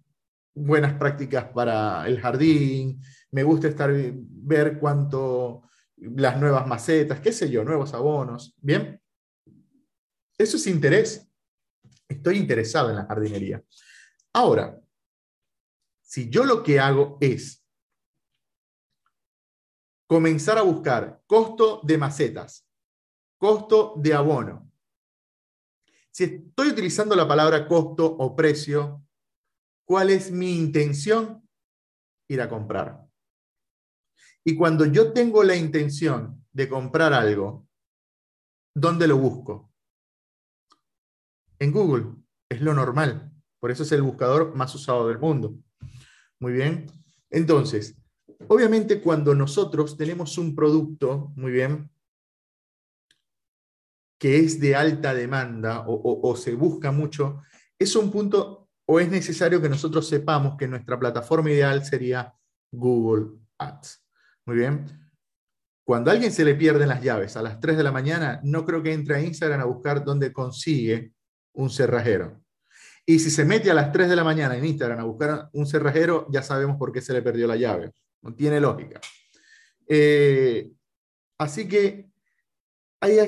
[0.54, 5.62] buenas prácticas para el jardín, me gusta estar ver cuánto
[5.96, 9.00] las nuevas macetas, qué sé yo, nuevos abonos, ¿bien?
[10.38, 11.28] Eso es interés.
[12.08, 13.62] Estoy interesado en la jardinería.
[14.32, 14.80] Ahora,
[16.02, 17.64] si yo lo que hago es
[20.06, 22.68] comenzar a buscar costo de macetas,
[23.38, 24.70] costo de abono.
[26.10, 29.02] Si estoy utilizando la palabra costo o precio,
[29.84, 31.48] ¿cuál es mi intención?
[32.28, 33.04] Ir a comprar.
[34.44, 37.66] Y cuando yo tengo la intención de comprar algo,
[38.74, 39.73] ¿dónde lo busco?
[41.58, 42.06] En Google.
[42.48, 43.32] Es lo normal.
[43.60, 45.56] Por eso es el buscador más usado del mundo.
[46.38, 46.86] Muy bien.
[47.30, 47.96] Entonces,
[48.48, 51.90] Obviamente cuando nosotros tenemos un producto, muy bien,
[54.18, 57.42] que es de alta demanda o, se busca mucho,
[57.78, 62.34] es un punto o es necesario que nosotros sepamos que nuestra plataforma ideal sería
[62.70, 64.04] Google Ads.
[64.46, 64.86] Muy bien.
[65.86, 68.64] Cuando a alguien se le pierden las llaves a las 3 de la mañana, no
[68.64, 71.13] creo que entre a Instagram a buscar dónde consigue
[71.54, 72.44] un cerrajero.
[73.06, 75.66] Y si se mete a las 3 de la mañana en Instagram a buscar un
[75.66, 77.92] cerrajero, ya sabemos por qué se le perdió la llave.
[78.22, 79.00] No tiene lógica.
[79.86, 80.72] Eh,
[81.38, 82.10] así que
[83.00, 83.18] hay,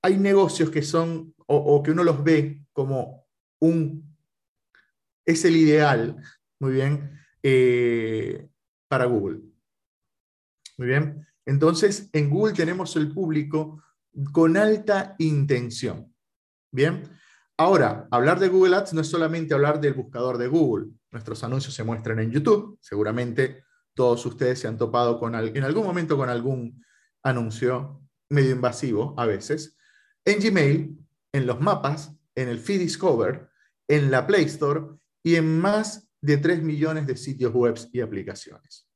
[0.00, 3.26] hay, negocios que son, o, que uno los ve como
[3.60, 4.16] un,
[5.26, 6.16] es el ideal,
[6.58, 8.48] muy bien, eh,
[8.88, 9.40] para Google.
[10.78, 11.26] Muy bien.
[11.44, 13.82] Entonces, en Google tenemos el público
[14.32, 16.14] con alta intención.
[16.72, 17.19] Bien.
[17.60, 20.92] Ahora, hablar de Google Ads no es solamente hablar del buscador de Google.
[21.10, 22.78] Nuestros anuncios se muestran en YouTube.
[22.80, 26.82] Seguramente todos ustedes se han topado con, en algún momento con algún
[27.22, 29.76] anuncio medio invasivo a veces,
[30.24, 33.50] en Gmail, en los mapas, en el Feed Discover,
[33.86, 34.80] en la Play Store
[35.22, 38.88] y en más de 3 millones de sitios web y aplicaciones.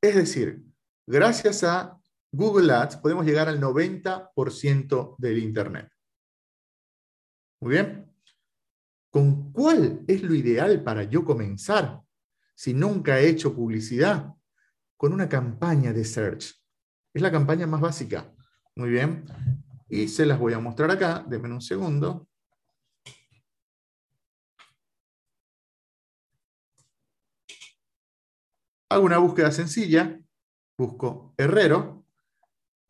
[0.00, 0.62] Es decir,
[1.06, 2.00] gracias a
[2.32, 5.90] Google Ads podemos llegar al 90% del Internet.
[7.60, 8.12] Muy bien.
[9.10, 12.02] ¿Con cuál es lo ideal para yo comenzar?
[12.58, 14.34] si nunca he hecho publicidad?
[14.96, 16.60] Con una campaña de search.
[17.14, 18.34] Es la campaña más básica.
[18.74, 19.26] Muy bien.
[19.88, 21.24] Y se las voy a mostrar acá.
[21.28, 22.28] Denme un segundo.
[28.88, 30.18] Hago una búsqueda sencilla.
[30.76, 32.04] Busco herrero.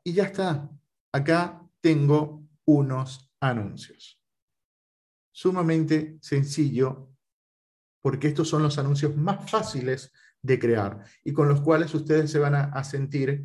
[0.02, 0.70] Y ya está.
[1.12, 4.17] Acá tengo unos anuncios.
[5.38, 7.10] Sumamente sencillo
[8.02, 12.40] porque estos son los anuncios más fáciles de crear y con los cuales ustedes se
[12.40, 13.44] van a, sentir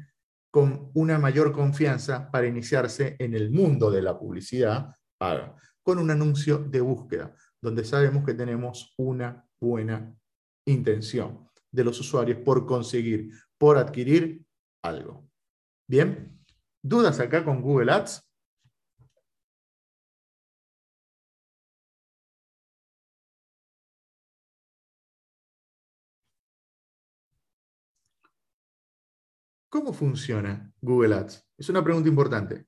[0.49, 6.09] con una mayor confianza para iniciarse en el mundo de la publicidad paga, con un
[6.09, 10.17] anuncio de búsqueda, donde sabemos que tenemos una buena
[10.65, 14.43] intención de los usuarios por conseguir, por adquirir
[14.83, 15.29] algo.
[15.87, 16.43] Bien,
[16.81, 18.32] ¿dudas acá con Google Ads?
[29.73, 31.47] ¿Cómo funciona Google Ads?
[31.57, 32.67] Es una pregunta importante.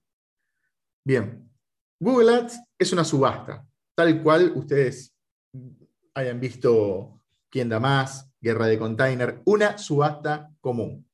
[1.06, 1.48] Bien,
[2.00, 3.64] Google Ads es una subasta,
[3.94, 5.16] tal cual ustedes
[6.16, 11.08] hayan visto quién da más, guerra de container, una subasta común.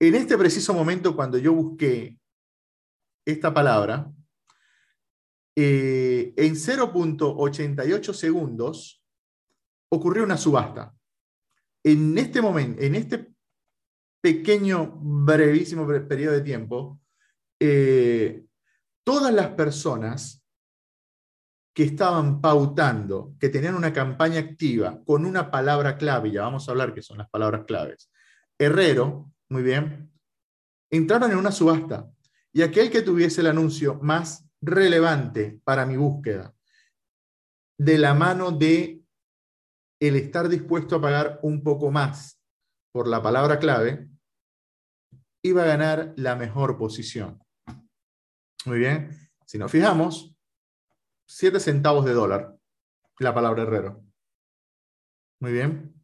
[0.00, 2.18] En este preciso momento, cuando yo busqué
[3.26, 4.10] esta palabra,
[5.54, 9.04] eh, en 0.88 segundos
[9.90, 10.94] ocurrió una subasta.
[11.84, 13.31] En este momento, en este
[14.22, 17.00] pequeño, brevísimo periodo de tiempo,
[17.60, 18.44] eh,
[19.04, 20.42] todas las personas
[21.74, 26.70] que estaban pautando, que tenían una campaña activa con una palabra clave, ya vamos a
[26.70, 28.10] hablar que son las palabras claves,
[28.58, 30.12] herrero, muy bien,
[30.90, 32.08] entraron en una subasta.
[32.52, 36.54] Y aquel que tuviese el anuncio más relevante para mi búsqueda,
[37.78, 39.02] de la mano de
[39.98, 42.41] el estar dispuesto a pagar un poco más
[42.92, 44.08] por la palabra clave,
[45.42, 47.42] iba a ganar la mejor posición.
[48.66, 49.10] Muy bien.
[49.46, 50.36] Si nos fijamos,
[51.26, 52.54] 7 centavos de dólar,
[53.18, 54.04] la palabra herrero.
[55.40, 55.94] Muy bien.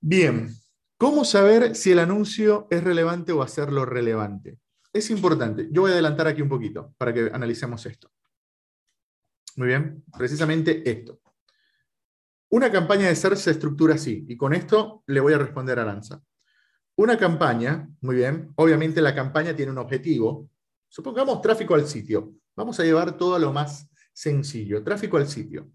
[0.00, 0.48] Bien,
[0.96, 4.58] ¿cómo saber si el anuncio es relevante o hacerlo relevante?
[4.92, 5.68] Es importante.
[5.70, 8.10] Yo voy a adelantar aquí un poquito para que analicemos esto.
[9.56, 11.20] Muy bien, precisamente esto.
[12.50, 15.84] Una campaña de search se estructura así, y con esto le voy a responder a
[15.84, 16.22] Lanza.
[16.96, 20.48] Una campaña, muy bien, obviamente la campaña tiene un objetivo.
[20.88, 22.32] Supongamos tráfico al sitio.
[22.56, 25.70] Vamos a llevar todo a lo más sencillo, tráfico al sitio.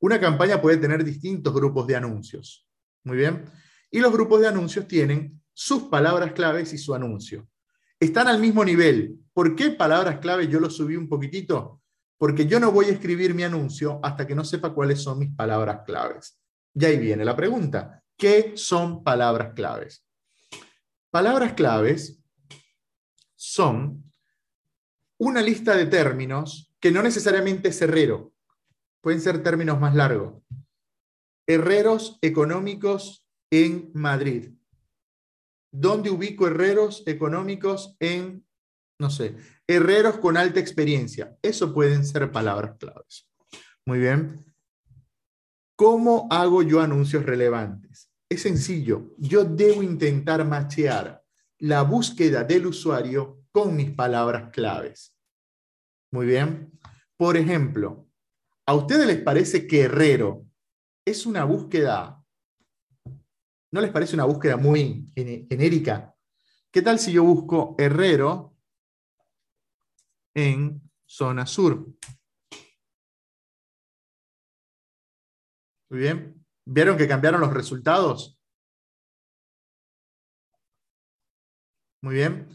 [0.00, 2.66] Una campaña puede tener distintos grupos de anuncios,
[3.04, 3.44] muy bien,
[3.90, 7.48] y los grupos de anuncios tienen sus palabras claves y su anuncio.
[8.00, 9.20] Están al mismo nivel.
[9.32, 11.80] ¿Por qué palabras claves yo lo subí un poquitito?
[12.18, 15.34] Porque yo no voy a escribir mi anuncio hasta que no sepa cuáles son mis
[15.34, 16.40] palabras claves.
[16.74, 20.06] Y ahí viene la pregunta, ¿qué son palabras claves?
[21.10, 22.20] Palabras claves
[23.36, 24.10] son
[25.18, 28.32] una lista de términos que no necesariamente es herrero,
[29.00, 30.42] pueden ser términos más largos.
[31.46, 34.50] Herreros económicos en Madrid.
[35.70, 38.43] ¿Dónde ubico herreros económicos en,
[38.98, 41.36] no sé, Herreros con alta experiencia.
[41.42, 43.28] Eso pueden ser palabras claves.
[43.86, 44.44] Muy bien.
[45.76, 48.10] ¿Cómo hago yo anuncios relevantes?
[48.28, 49.14] Es sencillo.
[49.18, 51.22] Yo debo intentar machear
[51.58, 55.16] la búsqueda del usuario con mis palabras claves.
[56.12, 56.78] Muy bien.
[57.16, 58.08] Por ejemplo,
[58.66, 60.46] ¿a ustedes les parece que Herrero
[61.04, 62.22] es una búsqueda,
[63.72, 66.14] no les parece una búsqueda muy genérica?
[66.70, 68.53] ¿Qué tal si yo busco Herrero
[70.34, 71.86] en zona sur.
[75.90, 76.44] Muy bien.
[76.66, 78.38] ¿Vieron que cambiaron los resultados?
[82.02, 82.48] Muy bien.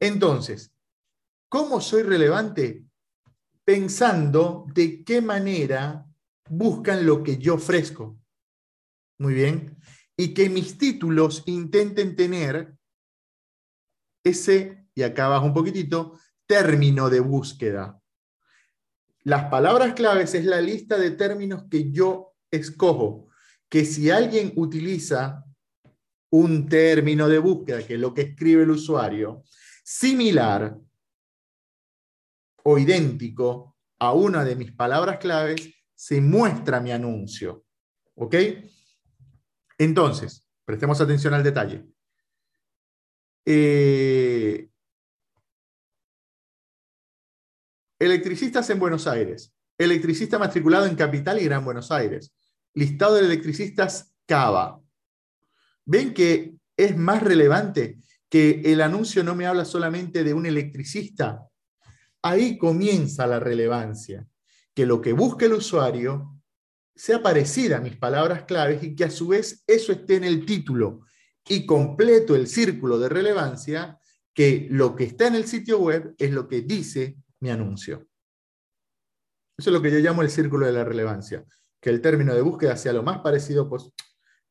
[0.00, 0.74] Entonces,
[1.48, 2.84] ¿cómo soy relevante?
[3.64, 6.06] Pensando de qué manera
[6.48, 8.18] buscan lo que yo ofrezco.
[9.18, 9.76] Muy bien.
[10.16, 12.76] Y que mis títulos intenten tener
[14.24, 18.00] ese, y acá abajo un poquitito, término de búsqueda.
[19.24, 23.28] Las palabras claves es la lista de términos que yo escojo,
[23.68, 25.44] que si alguien utiliza
[26.30, 29.42] un término de búsqueda, que es lo que escribe el usuario,
[29.84, 30.76] similar
[32.62, 37.64] o idéntico a una de mis palabras claves, se muestra mi anuncio.
[38.14, 38.34] ¿Ok?
[39.78, 41.86] Entonces, prestemos atención al detalle.
[43.44, 44.68] Eh,
[47.98, 49.54] Electricistas en Buenos Aires.
[49.78, 52.34] Electricista matriculado en Capital y Gran Buenos Aires.
[52.74, 54.82] Listado de electricistas Cava.
[55.86, 61.46] ¿Ven que es más relevante que el anuncio no me habla solamente de un electricista?
[62.20, 64.26] Ahí comienza la relevancia.
[64.74, 66.38] Que lo que busque el usuario
[66.94, 70.44] sea parecida a mis palabras claves y que a su vez eso esté en el
[70.44, 71.00] título
[71.48, 73.98] y completo el círculo de relevancia
[74.34, 78.06] que lo que está en el sitio web es lo que dice mi anuncio.
[79.58, 81.44] Eso es lo que yo llamo el círculo de la relevancia,
[81.80, 83.90] que el término de búsqueda sea lo más parecido, pues,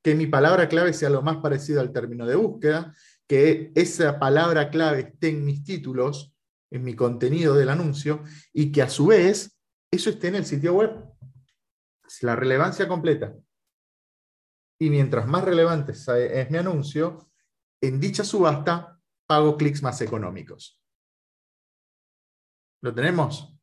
[0.03, 2.95] que mi palabra clave sea lo más parecido al término de búsqueda,
[3.27, 6.35] que esa palabra clave esté en mis títulos,
[6.71, 9.59] en mi contenido del anuncio, y que a su vez
[9.91, 10.91] eso esté en el sitio web.
[12.21, 13.33] la relevancia completa.
[14.79, 17.31] Y mientras más relevante es mi anuncio,
[17.81, 20.84] en dicha subasta pago clics más económicos.
[22.81, 23.55] ¿Lo tenemos?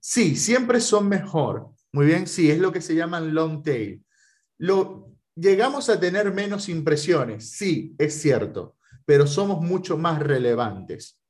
[0.00, 1.70] Sí, siempre son mejor.
[1.92, 4.04] Muy bien, sí, es lo que se llaman long tail.
[4.58, 11.20] Lo, llegamos a tener menos impresiones, sí, es cierto, pero somos mucho más relevantes.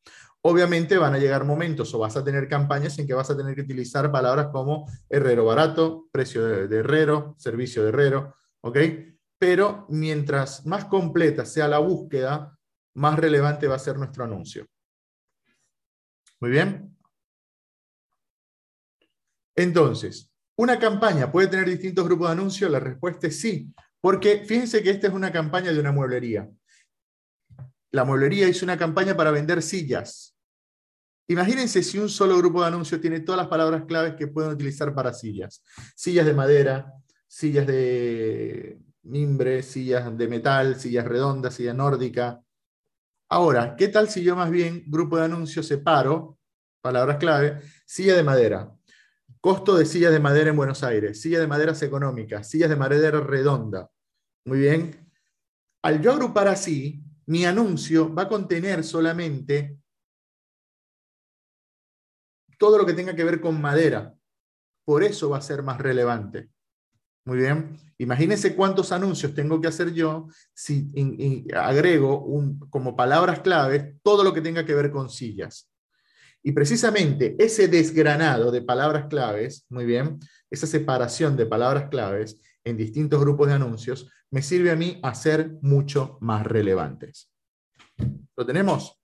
[0.42, 3.54] Obviamente van a llegar momentos o vas a tener campañas en que vas a tener
[3.54, 8.78] que utilizar palabras como herrero barato, precio de, de herrero, servicio de herrero, ¿ok?
[9.38, 12.53] Pero mientras más completa sea la búsqueda,
[12.94, 14.66] más relevante va a ser nuestro anuncio.
[16.40, 16.96] Muy bien.
[19.56, 22.70] Entonces, ¿una campaña puede tener distintos grupos de anuncios?
[22.70, 26.48] La respuesta es sí, porque fíjense que esta es una campaña de una mueblería.
[27.92, 30.36] La mueblería hizo una campaña para vender sillas.
[31.28, 34.94] Imagínense si un solo grupo de anuncios tiene todas las palabras claves que pueden utilizar
[34.94, 35.62] para sillas.
[35.94, 36.92] Sillas de madera,
[37.26, 42.42] sillas de mimbre, sillas de metal, sillas redondas, silla nórdica,
[43.34, 46.38] Ahora, ¿qué tal si yo más bien, grupo de anuncios, separo,
[46.80, 48.72] palabras clave, silla de madera,
[49.40, 53.18] costo de sillas de madera en Buenos Aires, sillas de maderas económicas, sillas de madera
[53.18, 53.90] redonda.
[54.44, 55.10] Muy bien.
[55.82, 59.80] Al yo agrupar así, mi anuncio va a contener solamente
[62.56, 64.14] todo lo que tenga que ver con madera.
[64.84, 66.53] Por eso va a ser más relevante.
[67.26, 67.78] Muy bien.
[67.96, 70.90] Imagínense cuántos anuncios tengo que hacer yo si
[71.54, 75.70] agrego un, como palabras claves todo lo que tenga que ver con sillas.
[76.42, 80.18] Y precisamente ese desgranado de palabras claves, muy bien,
[80.50, 85.14] esa separación de palabras claves en distintos grupos de anuncios, me sirve a mí a
[85.14, 87.30] ser mucho más relevantes.
[88.36, 89.00] ¿Lo tenemos?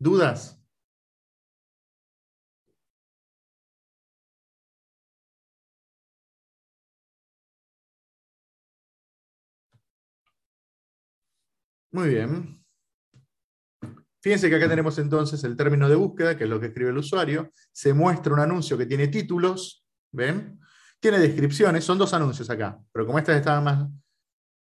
[0.00, 0.61] ¿Dudas?
[11.92, 12.58] Muy bien.
[14.22, 16.96] Fíjense que acá tenemos entonces el término de búsqueda, que es lo que escribe el
[16.96, 17.50] usuario.
[17.70, 20.58] Se muestra un anuncio que tiene títulos, ¿ven?
[21.00, 23.88] Tiene descripciones, son dos anuncios acá, pero como estas estaban más,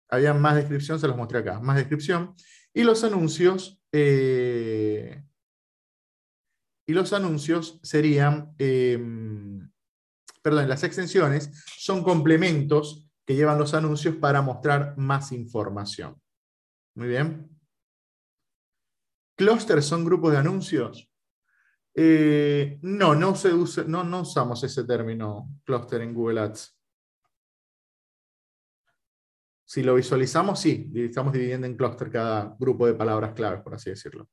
[0.08, 2.34] había más descripción, se los mostré acá, más descripción.
[2.72, 5.24] Y los anuncios, eh,
[6.86, 9.68] y los anuncios serían, em,
[10.42, 16.20] perdón, las extensiones son complementos que llevan los anuncios para mostrar más información.
[16.96, 17.50] Muy bien.
[19.36, 21.10] ¿Clusters son grupos de anuncios?
[21.94, 26.74] Eh, no, no, se usa, no, usamos ese término cluster en Google Ads.
[29.66, 33.90] Si lo visualizamos, sí, estamos dividiendo en cluster cada grupo de palabras claves, por así
[33.90, 34.30] decirlo.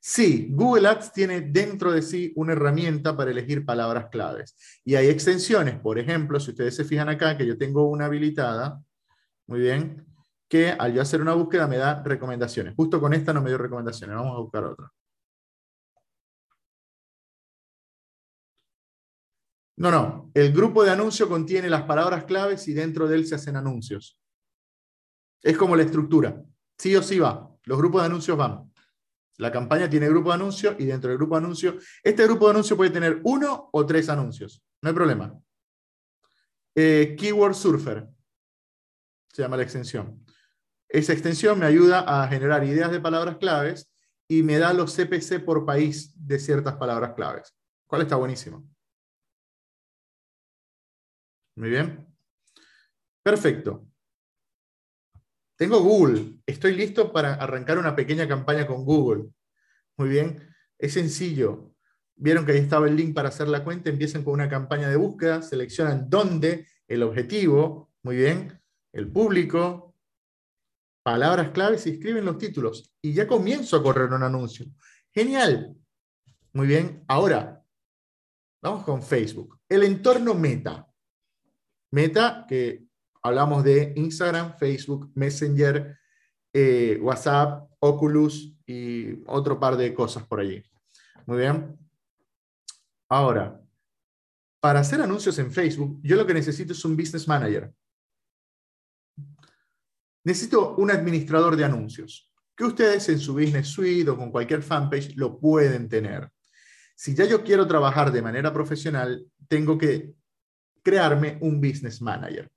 [0.00, 4.56] Sí, Google Ads tiene dentro de sí una herramienta para elegir palabras claves.
[4.84, 8.82] Y hay extensiones, por ejemplo, si ustedes se fijan acá, que yo tengo una habilitada,
[9.46, 10.09] muy bien,
[10.50, 12.74] que al yo hacer una búsqueda me da recomendaciones.
[12.74, 14.92] Justo con esta no me dio recomendaciones, vamos a buscar otra.
[19.76, 23.36] No, no, el grupo de anuncio contiene las palabras claves y dentro de él se
[23.36, 24.18] hacen anuncios.
[25.40, 26.42] Es como la estructura,
[26.76, 28.70] sí o sí va, los grupos de anuncios van.
[29.38, 32.50] La campaña tiene grupo de anuncios y dentro del grupo de anuncios, este grupo de
[32.50, 35.32] anuncios puede tener uno o tres anuncios, no hay problema.
[36.74, 38.08] Eh, Keyword Surfer,
[39.32, 40.24] se llama la extensión.
[40.90, 43.88] Esa extensión me ayuda a generar ideas de palabras claves
[44.28, 47.54] y me da los CPC por país de ciertas palabras claves.
[47.86, 48.68] ¿Cuál está buenísimo?
[51.56, 52.06] Muy bien.
[53.22, 53.86] Perfecto.
[55.56, 56.40] Tengo Google.
[56.44, 59.30] Estoy listo para arrancar una pequeña campaña con Google.
[59.96, 60.54] Muy bien.
[60.76, 61.72] Es sencillo.
[62.16, 63.90] Vieron que ahí estaba el link para hacer la cuenta.
[63.90, 65.40] Empiezan con una campaña de búsqueda.
[65.42, 67.92] Seleccionan dónde, el objetivo.
[68.02, 68.60] Muy bien.
[68.92, 69.89] El público,
[71.10, 72.94] palabras claves y escriben los títulos.
[73.02, 74.66] Y ya comienzo a correr un anuncio.
[75.12, 75.76] Genial.
[76.52, 77.02] Muy bien.
[77.08, 77.64] Ahora,
[78.62, 79.58] vamos con Facebook.
[79.68, 80.88] El entorno Meta.
[81.90, 82.84] Meta, que
[83.24, 85.98] hablamos de Instagram, Facebook, Messenger,
[86.52, 90.62] eh, WhatsApp, Oculus y otro par de cosas por allí.
[91.26, 91.76] Muy bien.
[93.08, 93.60] Ahora,
[94.60, 97.74] para hacer anuncios en Facebook, yo lo que necesito es un business manager
[100.24, 105.16] necesito un administrador de anuncios, que ustedes en su Business Suite o con cualquier fanpage
[105.16, 106.30] lo pueden tener.
[106.94, 110.12] Si ya yo quiero trabajar de manera profesional, tengo que
[110.82, 112.50] crearme un Business Manager.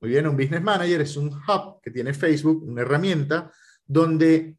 [0.00, 3.50] Muy bien, un Business Manager es un hub que tiene Facebook, una herramienta
[3.86, 4.56] donde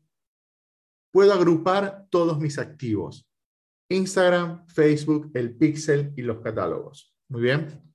[1.12, 3.26] puedo agrupar todos mis activos.
[3.90, 7.16] Instagram, Facebook, el Pixel y los catálogos.
[7.30, 7.95] Muy bien.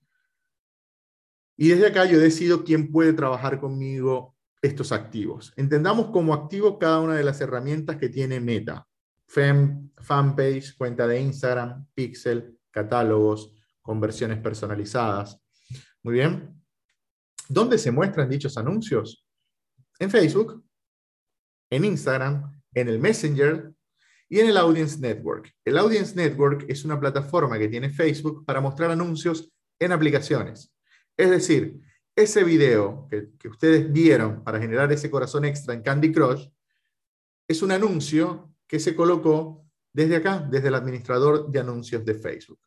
[1.57, 5.53] Y desde acá yo decido quién puede trabajar conmigo estos activos.
[5.55, 8.87] Entendamos como activo cada una de las herramientas que tiene Meta.
[9.27, 15.41] Fem, fanpage, cuenta de Instagram, Pixel, catálogos, conversiones personalizadas.
[16.03, 16.61] Muy bien.
[17.47, 19.25] ¿Dónde se muestran dichos anuncios?
[19.99, 20.63] En Facebook,
[21.69, 23.71] en Instagram, en el Messenger
[24.29, 25.53] y en el Audience Network.
[25.65, 30.73] El Audience Network es una plataforma que tiene Facebook para mostrar anuncios en aplicaciones.
[31.17, 31.81] Es decir,
[32.15, 36.47] ese video que, ustedes vieron para generar ese corazón extra en Candy Crush
[37.47, 42.59] es un anuncio que se colocó desde acá, desde el administrador de anuncios de Facebook.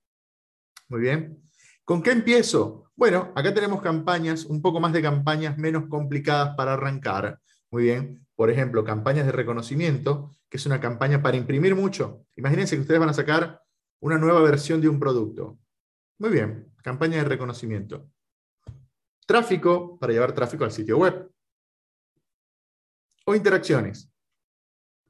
[0.89, 1.43] Muy bien.
[1.85, 2.91] ¿Con qué empiezo?
[2.95, 7.41] Bueno, acá tenemos campañas, un poco más de campañas menos complicadas para arrancar.
[7.71, 8.27] Muy bien.
[8.37, 12.27] Por ejemplo, campañas de reconocimiento, que es una campaña para imprimir mucho.
[12.37, 13.63] Imagínense que ustedes van a sacar
[14.01, 15.59] una nueva versión de un producto.
[16.19, 18.11] Muy bien, campaña de reconocimiento.
[19.27, 21.31] Tráfico para llevar tráfico al sitio web.
[23.27, 24.13] O interacciones,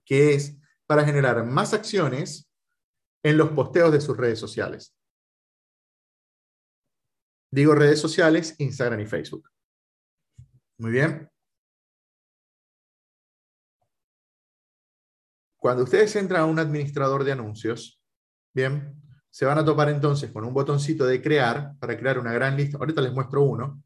[0.04, 0.56] que es
[0.86, 2.48] para generar más acciones
[3.24, 4.94] en los posteos de sus redes sociales.
[7.50, 9.48] Digo redes sociales, Instagram y Facebook.
[10.78, 11.30] Muy bien.
[15.56, 18.00] Cuando ustedes entran a un administrador de anuncios,
[18.52, 19.00] bien,
[19.30, 22.76] se van a topar entonces con un botoncito de crear para crear una gran lista.
[22.76, 23.82] Ahorita les muestro uno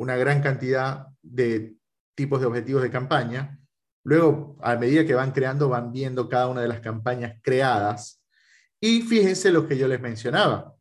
[0.00, 1.76] una gran cantidad de
[2.14, 3.60] tipos de objetivos de campaña.
[4.02, 8.24] Luego, a medida que van creando, van viendo cada una de las campañas creadas.
[8.80, 10.74] Y fíjense lo que yo les mencionaba.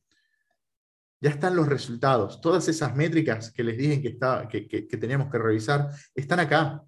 [1.19, 2.39] Ya están los resultados.
[2.39, 6.81] Todas esas métricas que les dije que, estaba, que, teníamos que revisar están acá.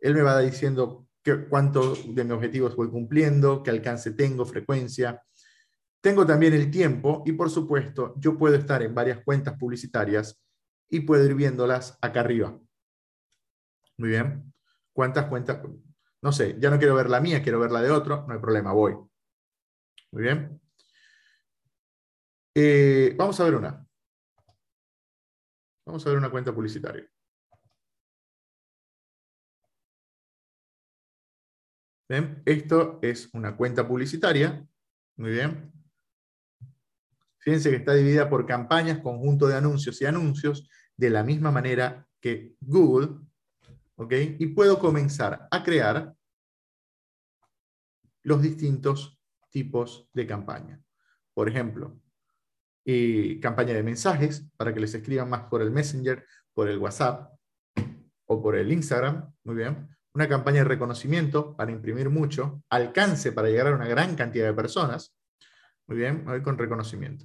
[0.00, 1.06] Él me va diciendo
[1.48, 5.22] cuánto de mis objetivos voy cumpliendo, qué alcance tengo, frecuencia.
[6.02, 10.41] Tengo también el tiempo y, por supuesto, yo puedo estar en varias cuentas publicitarias
[10.92, 12.60] y puedo ir viéndolas acá arriba.
[13.96, 14.52] Muy bien.
[14.92, 15.62] ¿Cuántas cuentas?
[16.20, 18.40] No sé, ya no quiero ver la mía, quiero ver la de otro, no hay
[18.40, 18.94] problema, voy.
[20.12, 20.60] Muy bien.
[22.54, 23.86] Eh, vamos a ver una.
[25.86, 27.08] Vamos a ver una cuenta publicitaria.
[32.06, 32.42] ¿Ven?
[32.44, 34.68] Esto es una cuenta publicitaria.
[35.16, 35.72] Muy bien.
[37.38, 42.06] Fíjense que está dividida por campañas, conjunto de anuncios y anuncios de la misma manera
[42.20, 43.18] que Google,
[43.96, 44.12] ¿ok?
[44.38, 46.14] Y puedo comenzar a crear
[48.22, 49.18] los distintos
[49.50, 50.80] tipos de campaña.
[51.34, 52.00] Por ejemplo,
[53.40, 57.32] campaña de mensajes para que les escriban más por el Messenger, por el WhatsApp
[58.26, 59.88] o por el Instagram, muy bien.
[60.14, 64.54] Una campaña de reconocimiento para imprimir mucho, alcance para llegar a una gran cantidad de
[64.54, 65.16] personas.
[65.86, 67.24] Muy bien, voy con reconocimiento.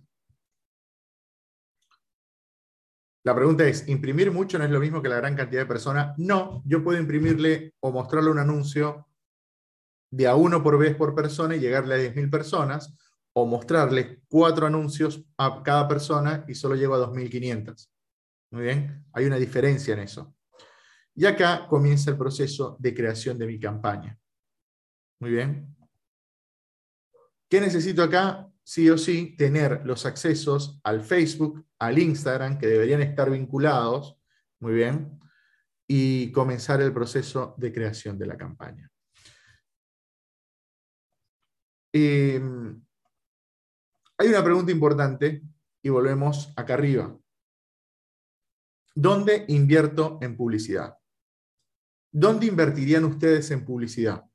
[3.28, 6.18] La pregunta es, ¿imprimir mucho no es lo mismo que la gran cantidad de personas?
[6.18, 9.06] No, yo puedo imprimirle o mostrarle un anuncio
[10.10, 12.96] de a uno por vez por persona y llegarle a 10.000 personas,
[13.34, 17.90] o mostrarle cuatro anuncios a cada persona y solo llego a 2.500.
[18.52, 20.34] Muy bien, hay una diferencia en eso.
[21.14, 24.18] Y acá comienza el proceso de creación de mi campaña.
[25.20, 25.76] Muy bien.
[27.50, 28.50] ¿Qué necesito acá?
[28.68, 34.20] Sí o sí tener los accesos al Facebook, al Instagram, que deberían estar vinculados,
[34.60, 35.18] muy bien,
[35.88, 38.92] y comenzar el proceso de creación de la campaña.
[41.94, 42.84] Em,
[44.18, 45.44] hay una pregunta importante
[45.82, 47.18] y volvemos acá arriba.
[48.94, 50.98] ¿Dónde invierto en publicidad?
[52.12, 54.26] ¿Dónde invertirían ustedes en publicidad?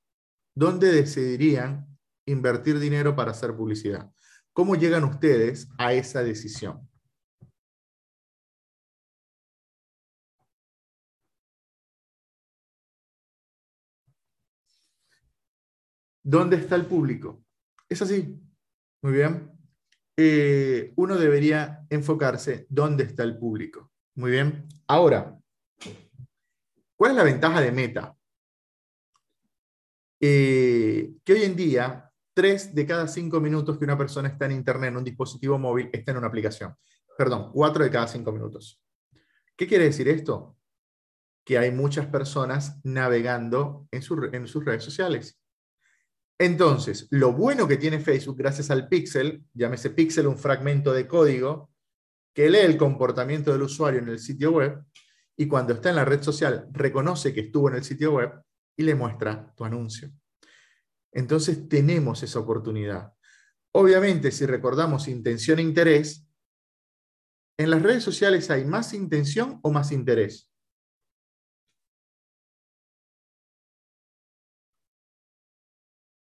[0.54, 1.86] ¿Dónde decidirían
[2.24, 4.10] invertir dinero para hacer publicidad?
[4.52, 6.86] ¿Cómo llegan ustedes a esa decisión?
[16.22, 17.42] ¿Dónde está el público?
[17.88, 18.38] Es así.
[19.02, 19.50] Muy bien.
[20.16, 23.90] Eh, uno debería enfocarse dónde está el público.
[24.14, 24.68] Muy bien.
[24.86, 25.36] Ahora,
[26.96, 28.16] ¿cuál es la ventaja de Meta?
[30.20, 34.52] Eh, que hoy en día Tres de cada cinco minutos que una persona está en
[34.52, 36.74] Internet, en un dispositivo móvil, está en una aplicación.
[37.16, 38.82] Perdón, cuatro de cada cinco minutos.
[39.56, 40.56] ¿Qué quiere decir esto?
[41.44, 44.02] Que hay muchas personas navegando en,
[44.32, 45.38] en sus redes sociales.
[46.38, 51.70] Entonces, lo bueno que tiene Facebook gracias al pixel, llámese pixel un fragmento de código
[52.34, 54.82] que lee el comportamiento del usuario en el sitio web
[55.36, 58.32] y cuando está en la red social reconoce que estuvo en el sitio web
[58.76, 60.10] y le muestra tu anuncio.
[61.12, 63.12] Entonces tenemos esa oportunidad.
[63.74, 66.26] Obviamente, si recordamos intención e interés,
[67.58, 70.50] ¿en las redes sociales hay más intención o más interés?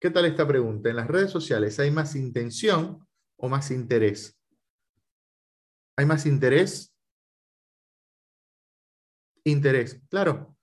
[0.01, 0.89] ¿Qué tal esta pregunta?
[0.91, 3.07] ¿En las redes sociales hay más intención
[3.37, 4.39] o más interés?
[5.97, 6.95] ¿Hay más interés?
[9.45, 10.57] Interés, claro.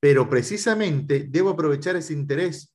[0.00, 2.72] Pero precisamente debo aprovechar ese interés.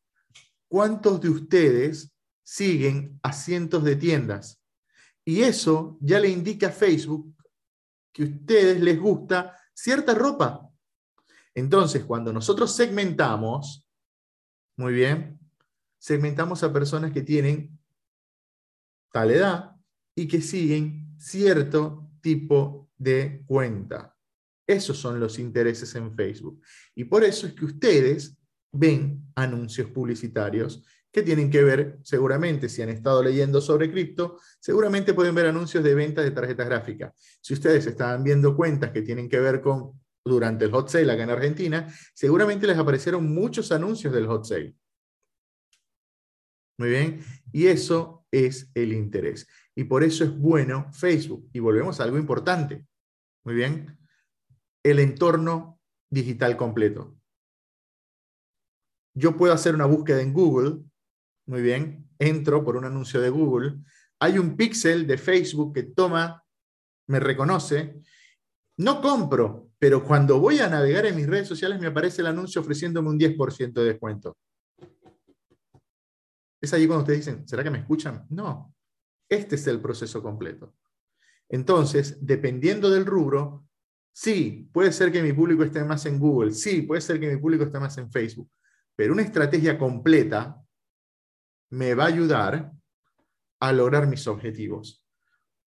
[0.74, 2.11] ¿Cuántos de ustedes
[2.41, 4.59] siguen a cientos de tiendas?
[5.24, 7.36] Y eso ya le indica a Facebook
[8.11, 10.67] que a ustedes les gusta cierta ropa.
[11.53, 13.88] Entonces, cuando nosotros segmentamos,
[14.76, 15.39] muy bien,
[15.99, 17.80] segmentamos a personas que tienen
[19.11, 19.76] tal edad
[20.15, 24.17] y que siguen cierto tipo de cuenta.
[24.65, 26.63] Esos son los intereses en Facebook.
[26.95, 28.39] Y por eso es que ustedes
[28.74, 35.13] ven anuncios publicitarios que tienen que ver, seguramente, si han estado leyendo sobre cripto, seguramente
[35.13, 37.13] pueden ver anuncios de ventas de tarjetas gráficas.
[37.39, 41.24] Si ustedes estaban viendo cuentas que tienen que ver con durante el hot sale acá
[41.24, 44.76] en Argentina, seguramente les aparecieron muchos anuncios del hot sale.
[46.80, 47.24] Muy bien.
[47.51, 49.47] Y eso es el interés.
[49.76, 51.49] Y por eso es bueno Facebook.
[51.53, 52.88] Y volvemos a algo importante.
[53.43, 53.97] Muy bien.
[54.82, 57.15] El entorno digital completo.
[59.14, 60.80] Yo puedo hacer una búsqueda en Google.
[61.45, 62.09] Muy bien.
[62.20, 63.80] Entro por un anuncio de Google.
[64.20, 66.43] Hay un píxel de Facebook que toma,
[67.07, 68.01] me reconoce.
[68.78, 72.61] No compro, pero cuando voy a navegar en mis redes sociales me aparece el anuncio
[72.61, 74.38] ofreciéndome un 10% de descuento.
[76.61, 78.26] Es ahí cuando ustedes dicen, ¿será que me escuchan?
[78.30, 78.74] No,
[79.30, 80.74] este es el proceso completo.
[81.49, 83.68] Entonces, dependiendo del rubro,
[84.14, 87.39] sí, puede ser que mi público esté más en Google, sí, puede ser que mi
[87.39, 88.49] público esté más en Facebook,
[88.95, 90.63] pero una estrategia completa
[91.71, 92.71] me va a ayudar
[93.59, 95.03] a lograr mis objetivos.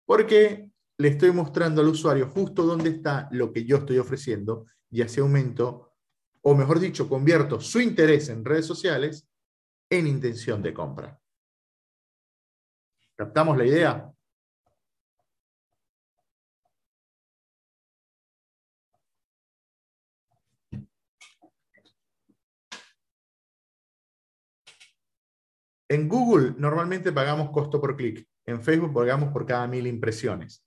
[0.04, 5.02] Porque le estoy mostrando al usuario justo dónde está lo que yo estoy ofreciendo y
[5.02, 5.94] así aumento,
[6.42, 9.28] o mejor dicho, convierto su interés en redes sociales
[9.90, 11.20] en intención de compra.
[13.16, 14.15] ¿Captamos la idea?
[25.88, 28.26] En Google normalmente pagamos costo por clic.
[28.44, 30.64] En Facebook pagamos por cada mil impresiones.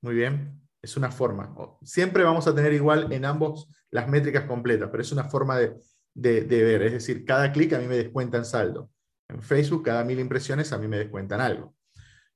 [0.00, 1.54] Muy bien, es una forma.
[1.82, 5.76] Siempre vamos a tener igual en ambos las métricas completas, pero es una forma de,
[6.14, 6.82] de, ver.
[6.82, 8.90] Es decir, cada clic a mí me descuentan saldo.
[9.28, 11.74] En Facebook, cada mil impresiones a mí me descuentan algo.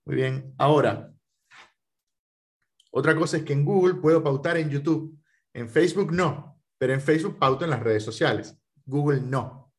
[0.07, 0.55] Muy bien.
[0.57, 1.12] Ahora,
[2.91, 5.18] otra cosa es que en Google puedo pautar en YouTube.
[5.53, 8.57] En Facebook no, pero en Facebook pauto en las redes sociales.
[8.87, 9.72] Google no.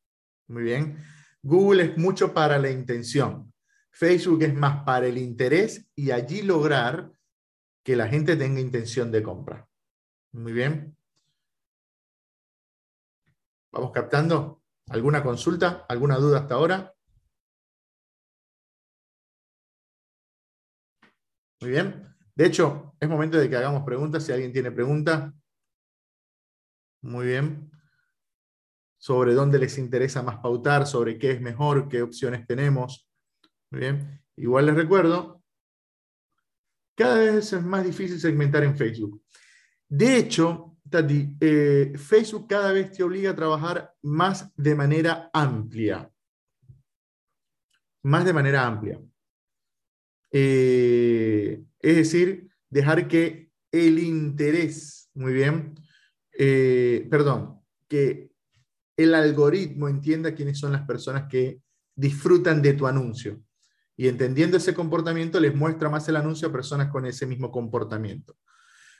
[0.47, 1.03] Muy bien.
[1.41, 3.53] Google es mucho para la intención.
[3.91, 7.11] Facebook es más para el interés y allí lograr
[7.83, 9.67] que la gente tenga intención de compra.
[10.31, 10.95] Muy bien.
[13.71, 14.63] ¿Vamos captando?
[14.89, 15.85] ¿Alguna consulta?
[15.87, 16.93] ¿Alguna duda hasta ahora?
[21.61, 22.15] Muy bien.
[22.35, 24.23] De hecho, es momento de que hagamos preguntas.
[24.23, 25.33] Si alguien tiene pregunta.
[27.01, 27.71] Muy bien.
[28.99, 33.09] Sobre dónde les interesa más pautar, sobre qué es mejor, qué opciones tenemos.
[33.71, 34.21] Muy bien.
[34.35, 35.41] Igual les recuerdo,
[36.95, 39.23] cada vez es más difícil segmentar en Facebook.
[39.87, 46.11] De hecho, Tati, eh, Facebook cada vez te obliga a trabajar más de manera amplia.
[48.03, 48.99] Más de manera amplia.
[50.31, 55.75] Eh, es decir, dejar que el interés, muy bien,
[56.37, 58.28] eh, perdón, que
[59.03, 61.61] el algoritmo entienda quiénes son las personas que
[61.95, 63.41] disfrutan de tu anuncio.
[63.95, 68.37] Y entendiendo ese comportamiento, les muestra más el anuncio a personas con ese mismo comportamiento.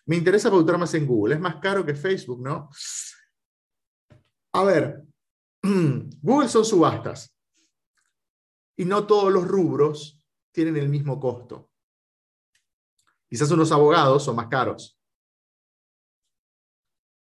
[0.06, 1.36] Me interesa pautar más en Google.
[1.36, 2.70] Es más caro que Facebook, ¿no?
[4.54, 5.04] A ver,
[6.22, 7.36] Google son subastas.
[8.78, 11.70] Y no todos los rubros tienen el mismo costo.
[13.28, 14.97] Quizás unos abogados son más caros.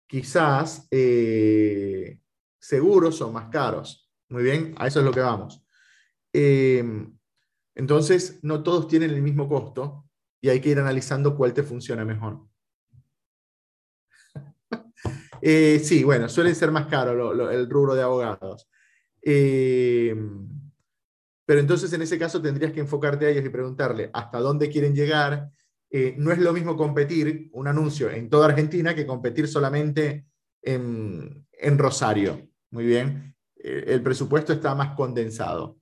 [0.08, 2.20] Quizás eh,
[2.66, 4.10] seguros son más caros.
[4.30, 5.64] Muy bien, a eso es lo que vamos.
[6.34, 7.16] Em,
[7.76, 10.10] entonces, no todos tienen el mismo costo
[10.42, 12.48] y hay que ir analizando cuál te funciona mejor.
[15.48, 18.68] Eh, sí, bueno, suele ser más caro el rubro de abogados.
[19.22, 20.16] Eh,
[21.46, 24.96] pero entonces en ese caso tendrías que enfocarte a ellos y preguntarle hasta dónde quieren
[24.96, 25.52] llegar.
[25.92, 30.26] Eh, no es lo mismo competir un anuncio en toda Argentina que competir solamente
[30.64, 31.46] en,
[31.78, 32.50] Rosario.
[32.72, 33.36] Muy bien.
[33.58, 35.78] el presupuesto está más condensado.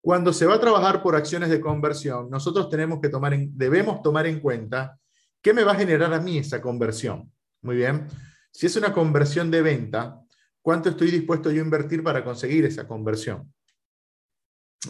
[0.00, 4.26] Cuando se va a trabajar por acciones de conversión, nosotros tenemos que tomar debemos tomar
[4.26, 4.98] en cuenta
[5.42, 7.30] qué me va a generar a mí esa conversión.
[7.62, 8.06] Muy bien.
[8.50, 10.20] Si es una conversión de venta,
[10.62, 13.52] ¿cuánto estoy dispuesto yo a invertir para conseguir esa conversión?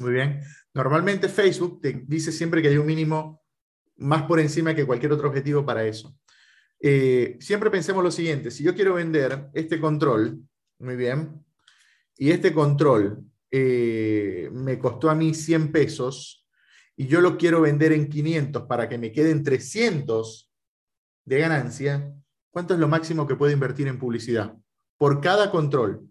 [0.00, 0.40] Muy bien.
[0.74, 3.42] Normalmente Facebook te dice siempre que hay un mínimo
[3.96, 6.16] más por encima que cualquier otro objetivo para eso.
[6.80, 10.40] Eh, siempre pensemos lo siguiente, si yo quiero vender este control,
[10.78, 11.44] muy bien,
[12.16, 16.46] y este control eh, me costó a mí 100 pesos
[16.96, 20.52] y yo lo quiero vender en 500 para que me queden 300
[21.24, 22.12] de ganancia,
[22.50, 24.56] ¿cuánto es lo máximo que puedo invertir en publicidad?
[24.96, 26.08] Por cada control.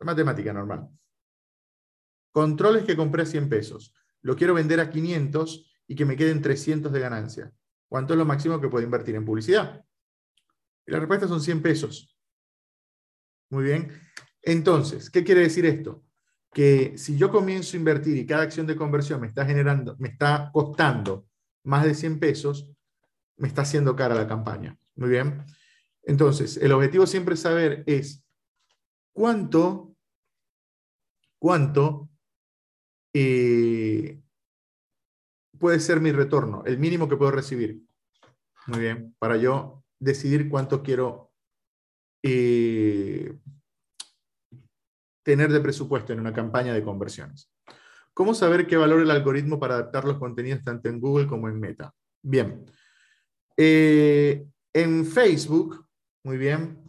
[0.00, 0.88] Matemática normal.
[2.32, 3.94] Controles que compré a 100 pesos.
[4.22, 7.52] Lo quiero vender a 500 y que me queden 300 de ganancia.
[7.88, 9.84] ¿Cuánto es lo máximo que puedo invertir en publicidad?
[10.86, 12.16] Y la respuesta son 100 pesos.
[13.50, 13.92] Muy bien.
[14.40, 16.02] Entonces, ¿qué quiere decir esto?
[16.52, 20.08] Que si yo comienzo a invertir y cada acción de conversión me está generando, me
[20.08, 21.26] está costando
[21.64, 22.68] más de 100 pesos,
[23.36, 24.78] me está haciendo cara la campaña.
[24.96, 25.44] Muy bien.
[26.02, 28.24] Entonces, el objetivo siempre saber es
[29.12, 29.94] cuánto,
[31.38, 32.11] cuánto
[33.14, 34.20] eh,
[35.58, 37.82] puede ser mi retorno, el mínimo que puedo recibir.
[38.66, 41.32] Muy bien, para yo decidir cuánto quiero
[42.22, 43.38] eh,
[45.24, 47.50] tener de presupuesto en una campaña de conversiones.
[48.14, 51.58] ¿Cómo saber qué valor el algoritmo para adaptar los contenidos tanto en Google como en
[51.58, 51.94] Meta?
[52.22, 52.64] Bien.
[53.56, 55.86] Eh, en Facebook,
[56.24, 56.82] muy bien,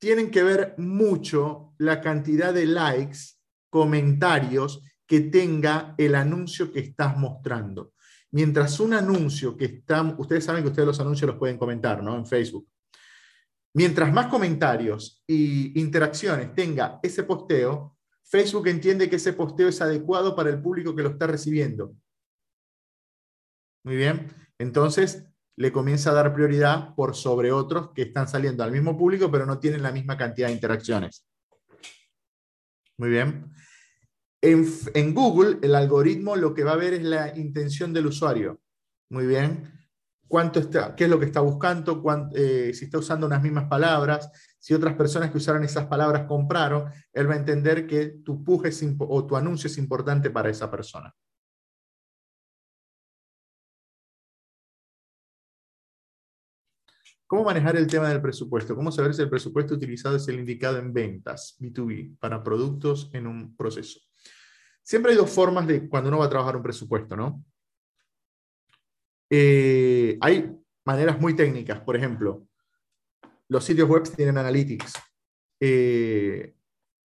[0.00, 3.18] tienen que ver mucho la cantidad de likes,
[3.72, 7.94] comentarios que tenga el anuncio que estás mostrando.
[8.32, 12.14] Mientras un anuncio que está, ustedes saben que ustedes los anuncios los pueden comentar, ¿no?
[12.14, 12.68] En Facebook.
[13.74, 20.36] Mientras más comentarios e interacciones tenga ese posteo, Facebook entiende que ese posteo es adecuado
[20.36, 21.94] para el público que lo está recibiendo.
[23.84, 24.34] Muy bien.
[24.58, 25.24] Entonces,
[25.56, 29.46] le comienza a dar prioridad por sobre otros que están saliendo al mismo público, pero
[29.46, 31.26] no tienen la misma cantidad de interacciones.
[32.98, 33.52] Muy bien.
[34.40, 38.60] En, Google, el algoritmo lo que va a ver es la intención del usuario.
[39.10, 39.70] Muy bien.
[40.26, 42.02] ¿Cuánto está, ¿Qué es lo que está buscando?
[42.34, 44.30] Eh, si está usando unas mismas palabras.
[44.58, 48.70] Si otras personas que usaron esas palabras compraron, él va a entender que tu puje
[48.98, 51.14] o tu anuncio es importante para esa persona.
[57.32, 58.76] ¿Cómo manejar el tema del presupuesto?
[58.76, 63.26] ¿Cómo saber si el presupuesto utilizado es el indicado en ventas, B2B, para productos en
[63.26, 64.00] un proceso?
[64.82, 67.42] Siempre hay dos formas de cuando uno va a trabajar un presupuesto, ¿no?
[69.30, 70.54] Eh, hay
[70.84, 72.46] maneras muy técnicas, por ejemplo,
[73.48, 74.92] los sitios web tienen analytics.
[75.58, 76.54] Eh,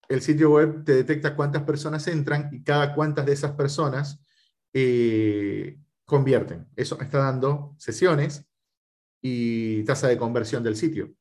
[0.09, 4.21] el sitio web te detecta cuántas personas entran y cada cuántas de esas personas
[4.73, 6.67] eh, convierten.
[6.75, 8.46] Eso está dando sesiones
[9.21, 11.13] y tasa de conversión del sitio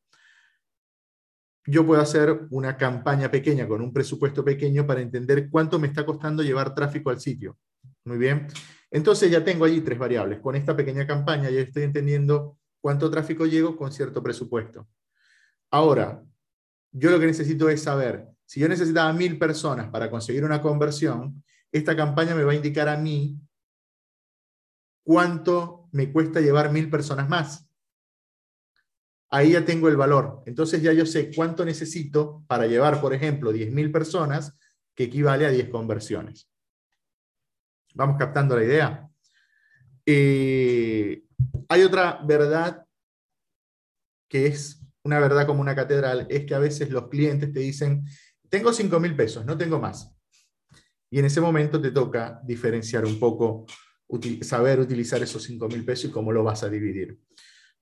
[1.67, 6.07] yo puedo hacer una campaña pequeña con un presupuesto pequeño para entender cuánto me está
[6.07, 7.59] costando llevar tráfico al sitio.
[8.05, 8.47] Muy bien.
[8.91, 10.39] Entonces ya tengo allí tres variables.
[10.39, 14.87] Con esta pequeña campaña ya estoy entendiendo cuánto tráfico llego con cierto presupuesto.
[15.73, 16.23] Ahora,
[16.93, 21.43] yo lo que necesito es saber, si yo necesitaba mil personas para conseguir una conversión,
[21.73, 23.41] esta campaña me va a indicar a mí
[25.05, 27.66] cuánto me cuesta llevar mil personas más
[29.31, 30.43] ahí ya tengo el valor.
[30.47, 34.57] Entonces ya yo sé cuánto necesito para llevar, por ejemplo, 10.000 personas,
[34.95, 36.51] que equivale a 10 conversiones.
[37.95, 39.09] ¿Vamos captando la idea?
[40.05, 41.23] Eh,
[41.69, 42.85] hay otra verdad
[44.29, 48.05] que es una verdad como una catedral, es que a veces los clientes te dicen,
[48.49, 50.13] tengo 5.000 pesos, no tengo más.
[51.11, 53.67] Y en ese momento te toca diferenciar un poco,
[54.43, 57.21] saber utilizar esos 5.000 pesos y cómo lo vas a dividir.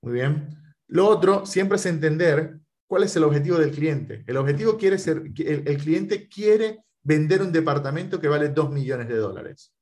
[0.01, 0.64] Muy bien.
[0.87, 4.23] Lo otro siempre es entender cuál es el objetivo del cliente.
[4.27, 9.15] El objetivo quiere ser, el, cliente quiere vender un departamento que vale 2 millones de
[9.17, 9.73] dólares.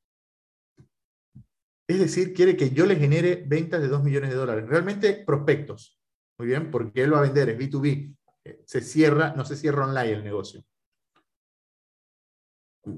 [1.87, 4.67] Es decir, quiere que yo le genere ventas de 2 millones de dólares.
[4.67, 5.99] Realmente prospectos.
[6.37, 8.15] Muy bien, porque él va a vender, es B2B.
[8.65, 10.63] Se cierra, no se cierra online el negocio.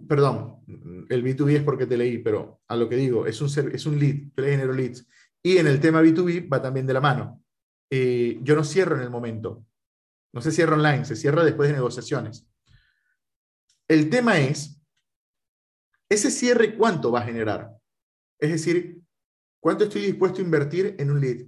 [0.07, 0.63] Perdón,
[1.09, 3.99] el B2B es porque te leí, pero a lo que digo, es un, es un
[3.99, 5.07] lead, yo le genero leads.
[5.43, 7.44] Y en el tema B2B va también de la mano.
[7.89, 9.65] Eh, yo no cierro en el momento.
[10.33, 12.47] No se cierra online, se cierra después de negociaciones.
[13.88, 14.81] El tema es,
[16.09, 17.71] ese cierre, ¿cuánto va a generar?
[18.39, 19.05] Es decir,
[19.65, 21.47] ¿Cuánto estoy dispuesto a invertir en un lead?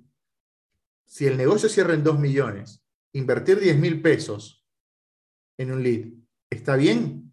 [1.05, 2.83] Si el negocio cierra en 2 millones,
[3.13, 4.65] invertir 10 mil pesos
[5.55, 6.13] en un lead,
[6.49, 7.31] ¿está bien?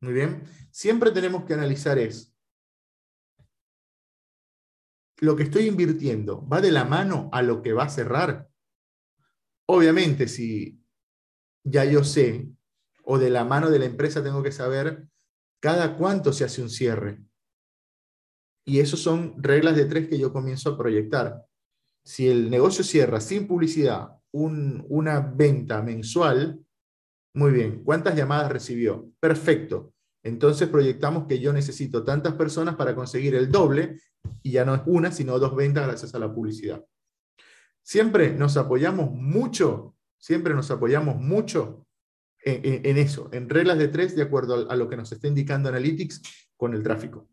[0.00, 0.44] Muy bien.
[0.70, 2.31] Siempre tenemos que analizar es,
[5.22, 8.48] lo que estoy invirtiendo va de la mano a lo que va a cerrar.
[9.68, 10.82] Obviamente, si
[11.62, 12.48] ya yo sé,
[13.04, 15.06] o de la mano de la empresa tengo que saber
[15.60, 17.22] cada cuánto se hace un cierre.
[18.66, 21.46] Y eso son reglas de tres que yo comienzo a proyectar.
[22.04, 26.58] Si el negocio cierra sin publicidad una venta mensual,
[27.34, 29.08] muy bien, ¿cuántas llamadas recibió?
[29.20, 29.91] Perfecto.
[30.22, 34.00] Entonces proyectamos que yo necesito tantas personas para conseguir el doble
[34.42, 36.84] y ya no es una, sino dos ventas gracias a la publicidad.
[37.82, 41.86] Siempre nos apoyamos mucho, siempre nos apoyamos mucho
[42.44, 46.22] en, eso, en reglas de tres de acuerdo a, lo que nos está indicando Analytics
[46.56, 47.28] con el tráfico.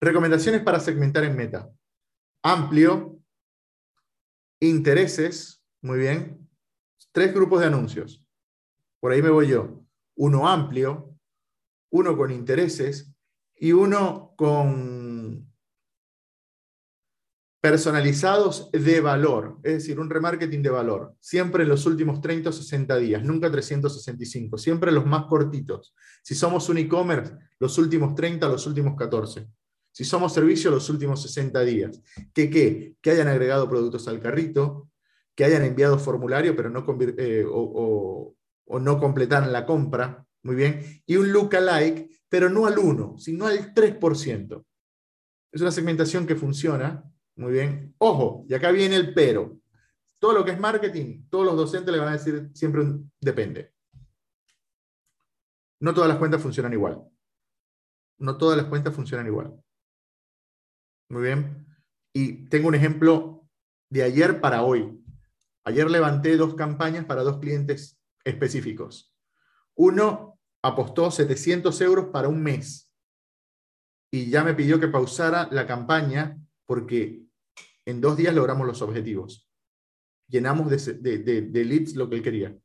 [0.00, 1.70] Recomendaciones para segmentar en meta.
[2.42, 3.18] Amplio,
[4.60, 6.48] intereses, muy bien,
[7.12, 8.24] tres grupos de anuncios.
[8.98, 9.82] Por ahí me voy yo.
[10.16, 11.09] Uno amplio,
[11.90, 13.12] uno con intereses
[13.56, 15.50] y uno con
[17.60, 22.52] personalizados de valor, es decir, un remarketing de valor, siempre en los últimos 30 o
[22.52, 25.94] 60 días, nunca 365, siempre los más cortitos.
[26.22, 29.46] Si somos un e-commerce, los últimos 30, los últimos 14.
[29.92, 32.00] Si somos servicio, los últimos 60 días.
[32.32, 32.94] ¿Qué qué?
[33.02, 34.88] Que hayan agregado productos al carrito,
[35.34, 36.84] que hayan enviado formulario, pero no
[37.18, 38.34] eh, o,
[38.80, 43.74] no completaran la compra, muy bien, y un lookalike, pero no al 1, sino al
[43.74, 44.64] 3%.
[45.52, 47.04] Es una segmentación que funciona,
[47.36, 47.94] muy bien.
[47.98, 49.58] Ojo, y acá viene el pero.
[50.18, 53.72] Todo lo que es marketing, todos los docentes le van a decir siempre un depende.
[55.80, 57.02] No todas las cuentas funcionan igual.
[58.18, 59.58] No todas las cuentas funcionan igual.
[61.08, 61.66] Muy bien.
[62.12, 63.48] Y tengo un ejemplo
[63.88, 65.02] de ayer para hoy.
[65.64, 69.09] Ayer levanté dos campañas para dos clientes específicos.
[69.82, 72.92] Uno apostó 700 euros para un mes
[74.12, 77.22] y ya me pidió que pausara la campaña porque
[77.86, 79.50] en dos días logramos los objetivos.
[80.28, 82.58] Llenamos de, leads lo que él quería.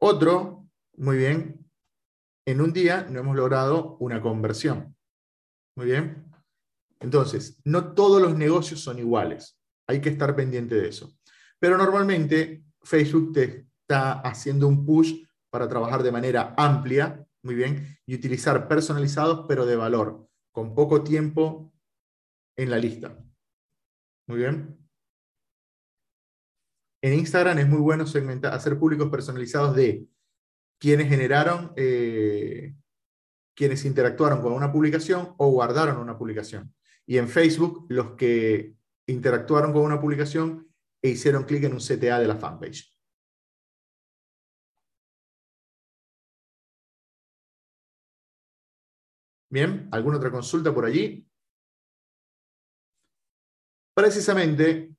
[0.00, 0.66] Otro,
[0.96, 1.70] muy bien,
[2.46, 4.96] en un día no hemos logrado una conversión.
[5.76, 6.24] Muy bien.
[7.00, 9.60] Entonces, no todos los negocios son iguales.
[9.88, 11.18] Hay que estar pendiente de eso.
[11.58, 17.96] Pero normalmente Facebook te está haciendo un push para trabajar de manera amplia, muy bien,
[18.04, 21.72] y utilizar personalizados, pero de valor, con poco tiempo
[22.54, 23.18] en la lista.
[24.26, 24.76] Muy bien.
[27.00, 30.06] En Instagram es muy bueno segmentar, hacer públicos personalizados de
[30.78, 32.74] quienes generaron, eh,
[33.56, 36.74] quienes interactuaron con una publicación o guardaron una publicación.
[37.06, 38.74] Y en Facebook, los que
[39.06, 40.68] interactuaron con una publicación
[41.00, 42.97] e hicieron clic en un CTA de la fanpage.
[49.50, 51.26] Bien, ¿alguna otra consulta por allí?
[53.94, 54.94] Precisamente,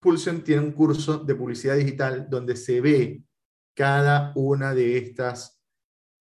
[0.00, 3.22] Pulsion tiene un curso de publicidad digital donde se ve
[3.74, 5.62] cada una de estas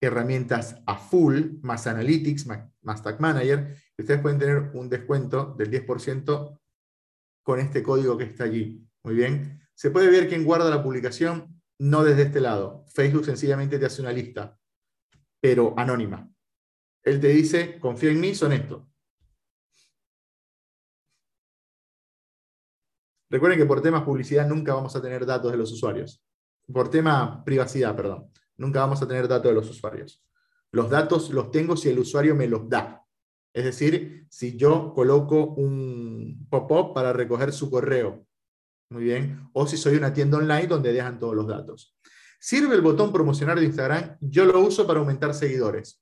[0.01, 2.47] herramientas a full, más Analytics,
[2.81, 6.59] más, Tag Manager, ustedes pueden tener un descuento del 10%
[7.43, 8.85] con este código que está allí.
[9.03, 9.61] Muy bien.
[9.73, 12.85] Se puede ver quién guarda la publicación, no desde este lado.
[12.87, 14.59] Facebook sencillamente te hace una lista,
[15.39, 16.30] pero anónima.
[17.03, 18.83] Él te dice, confía en mí, son estos.
[23.29, 26.21] Recuerden que por temas publicidad nunca vamos a tener datos de los usuarios.
[26.71, 28.29] Por tema privacidad, perdón.
[28.57, 30.23] Nunca vamos a tener datos de los usuarios.
[30.71, 33.03] Los datos los tengo si el usuario me los da.
[33.53, 38.25] Es decir, si yo coloco un pop-up para recoger su correo.
[38.89, 39.49] Muy bien.
[39.53, 41.97] O si soy una tienda online donde dejan todos los datos.
[42.39, 44.17] ¿Sirve el botón promocionar de Instagram?
[44.19, 46.00] Yo lo uso para aumentar seguidores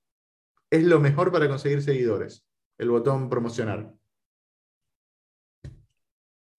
[0.70, 2.46] es lo mejor para conseguir seguidores,
[2.78, 3.92] el botón promocionar.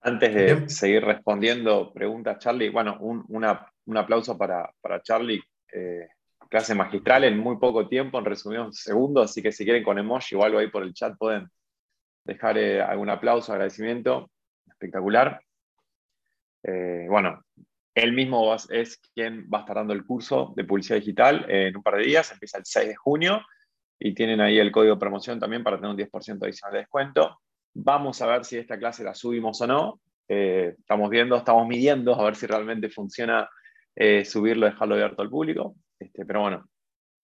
[0.01, 3.45] Antes de seguir respondiendo preguntas, Charlie, bueno, un,
[3.95, 5.41] aplauso para, Charlie.
[5.73, 6.07] Eh,
[6.49, 10.35] clase magistral en muy poco tiempo, en resumidos segundos, así que si quieren con emoji
[10.35, 11.47] o algo ahí por el chat pueden
[12.25, 14.29] dejar eh, algún aplauso, agradecimiento.
[14.67, 15.41] Espectacular.
[16.63, 17.41] Eh, bueno,
[17.95, 21.83] él mismo es quien va a estar dando el curso de publicidad digital en un
[21.83, 23.41] par de días, empieza el 6 de junio
[24.03, 27.39] y tienen ahí el código de promoción también para tener un 10% adicional de descuento.
[27.75, 30.01] Vamos a ver si esta clase la subimos o no.
[30.27, 33.47] Eh, estamos viendo, estamos midiendo a ver si realmente funciona
[33.95, 35.75] eh, subirlo, dejarlo abierto al público.
[35.99, 36.67] Este, pero bueno,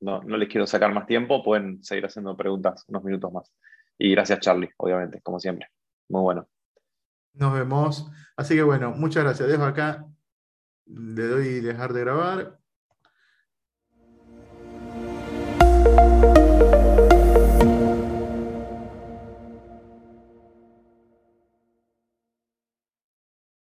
[0.02, 3.52] no, no les quiero sacar más tiempo, pueden seguir haciendo preguntas unos minutos más.
[3.98, 5.70] Y gracias Charlie, obviamente, como siempre.
[6.10, 6.48] Muy bueno.
[7.34, 8.12] Nos vemos.
[8.36, 9.50] Así que bueno, muchas gracias.
[9.50, 10.06] Dejo acá,
[10.86, 12.60] le doy dejar de grabar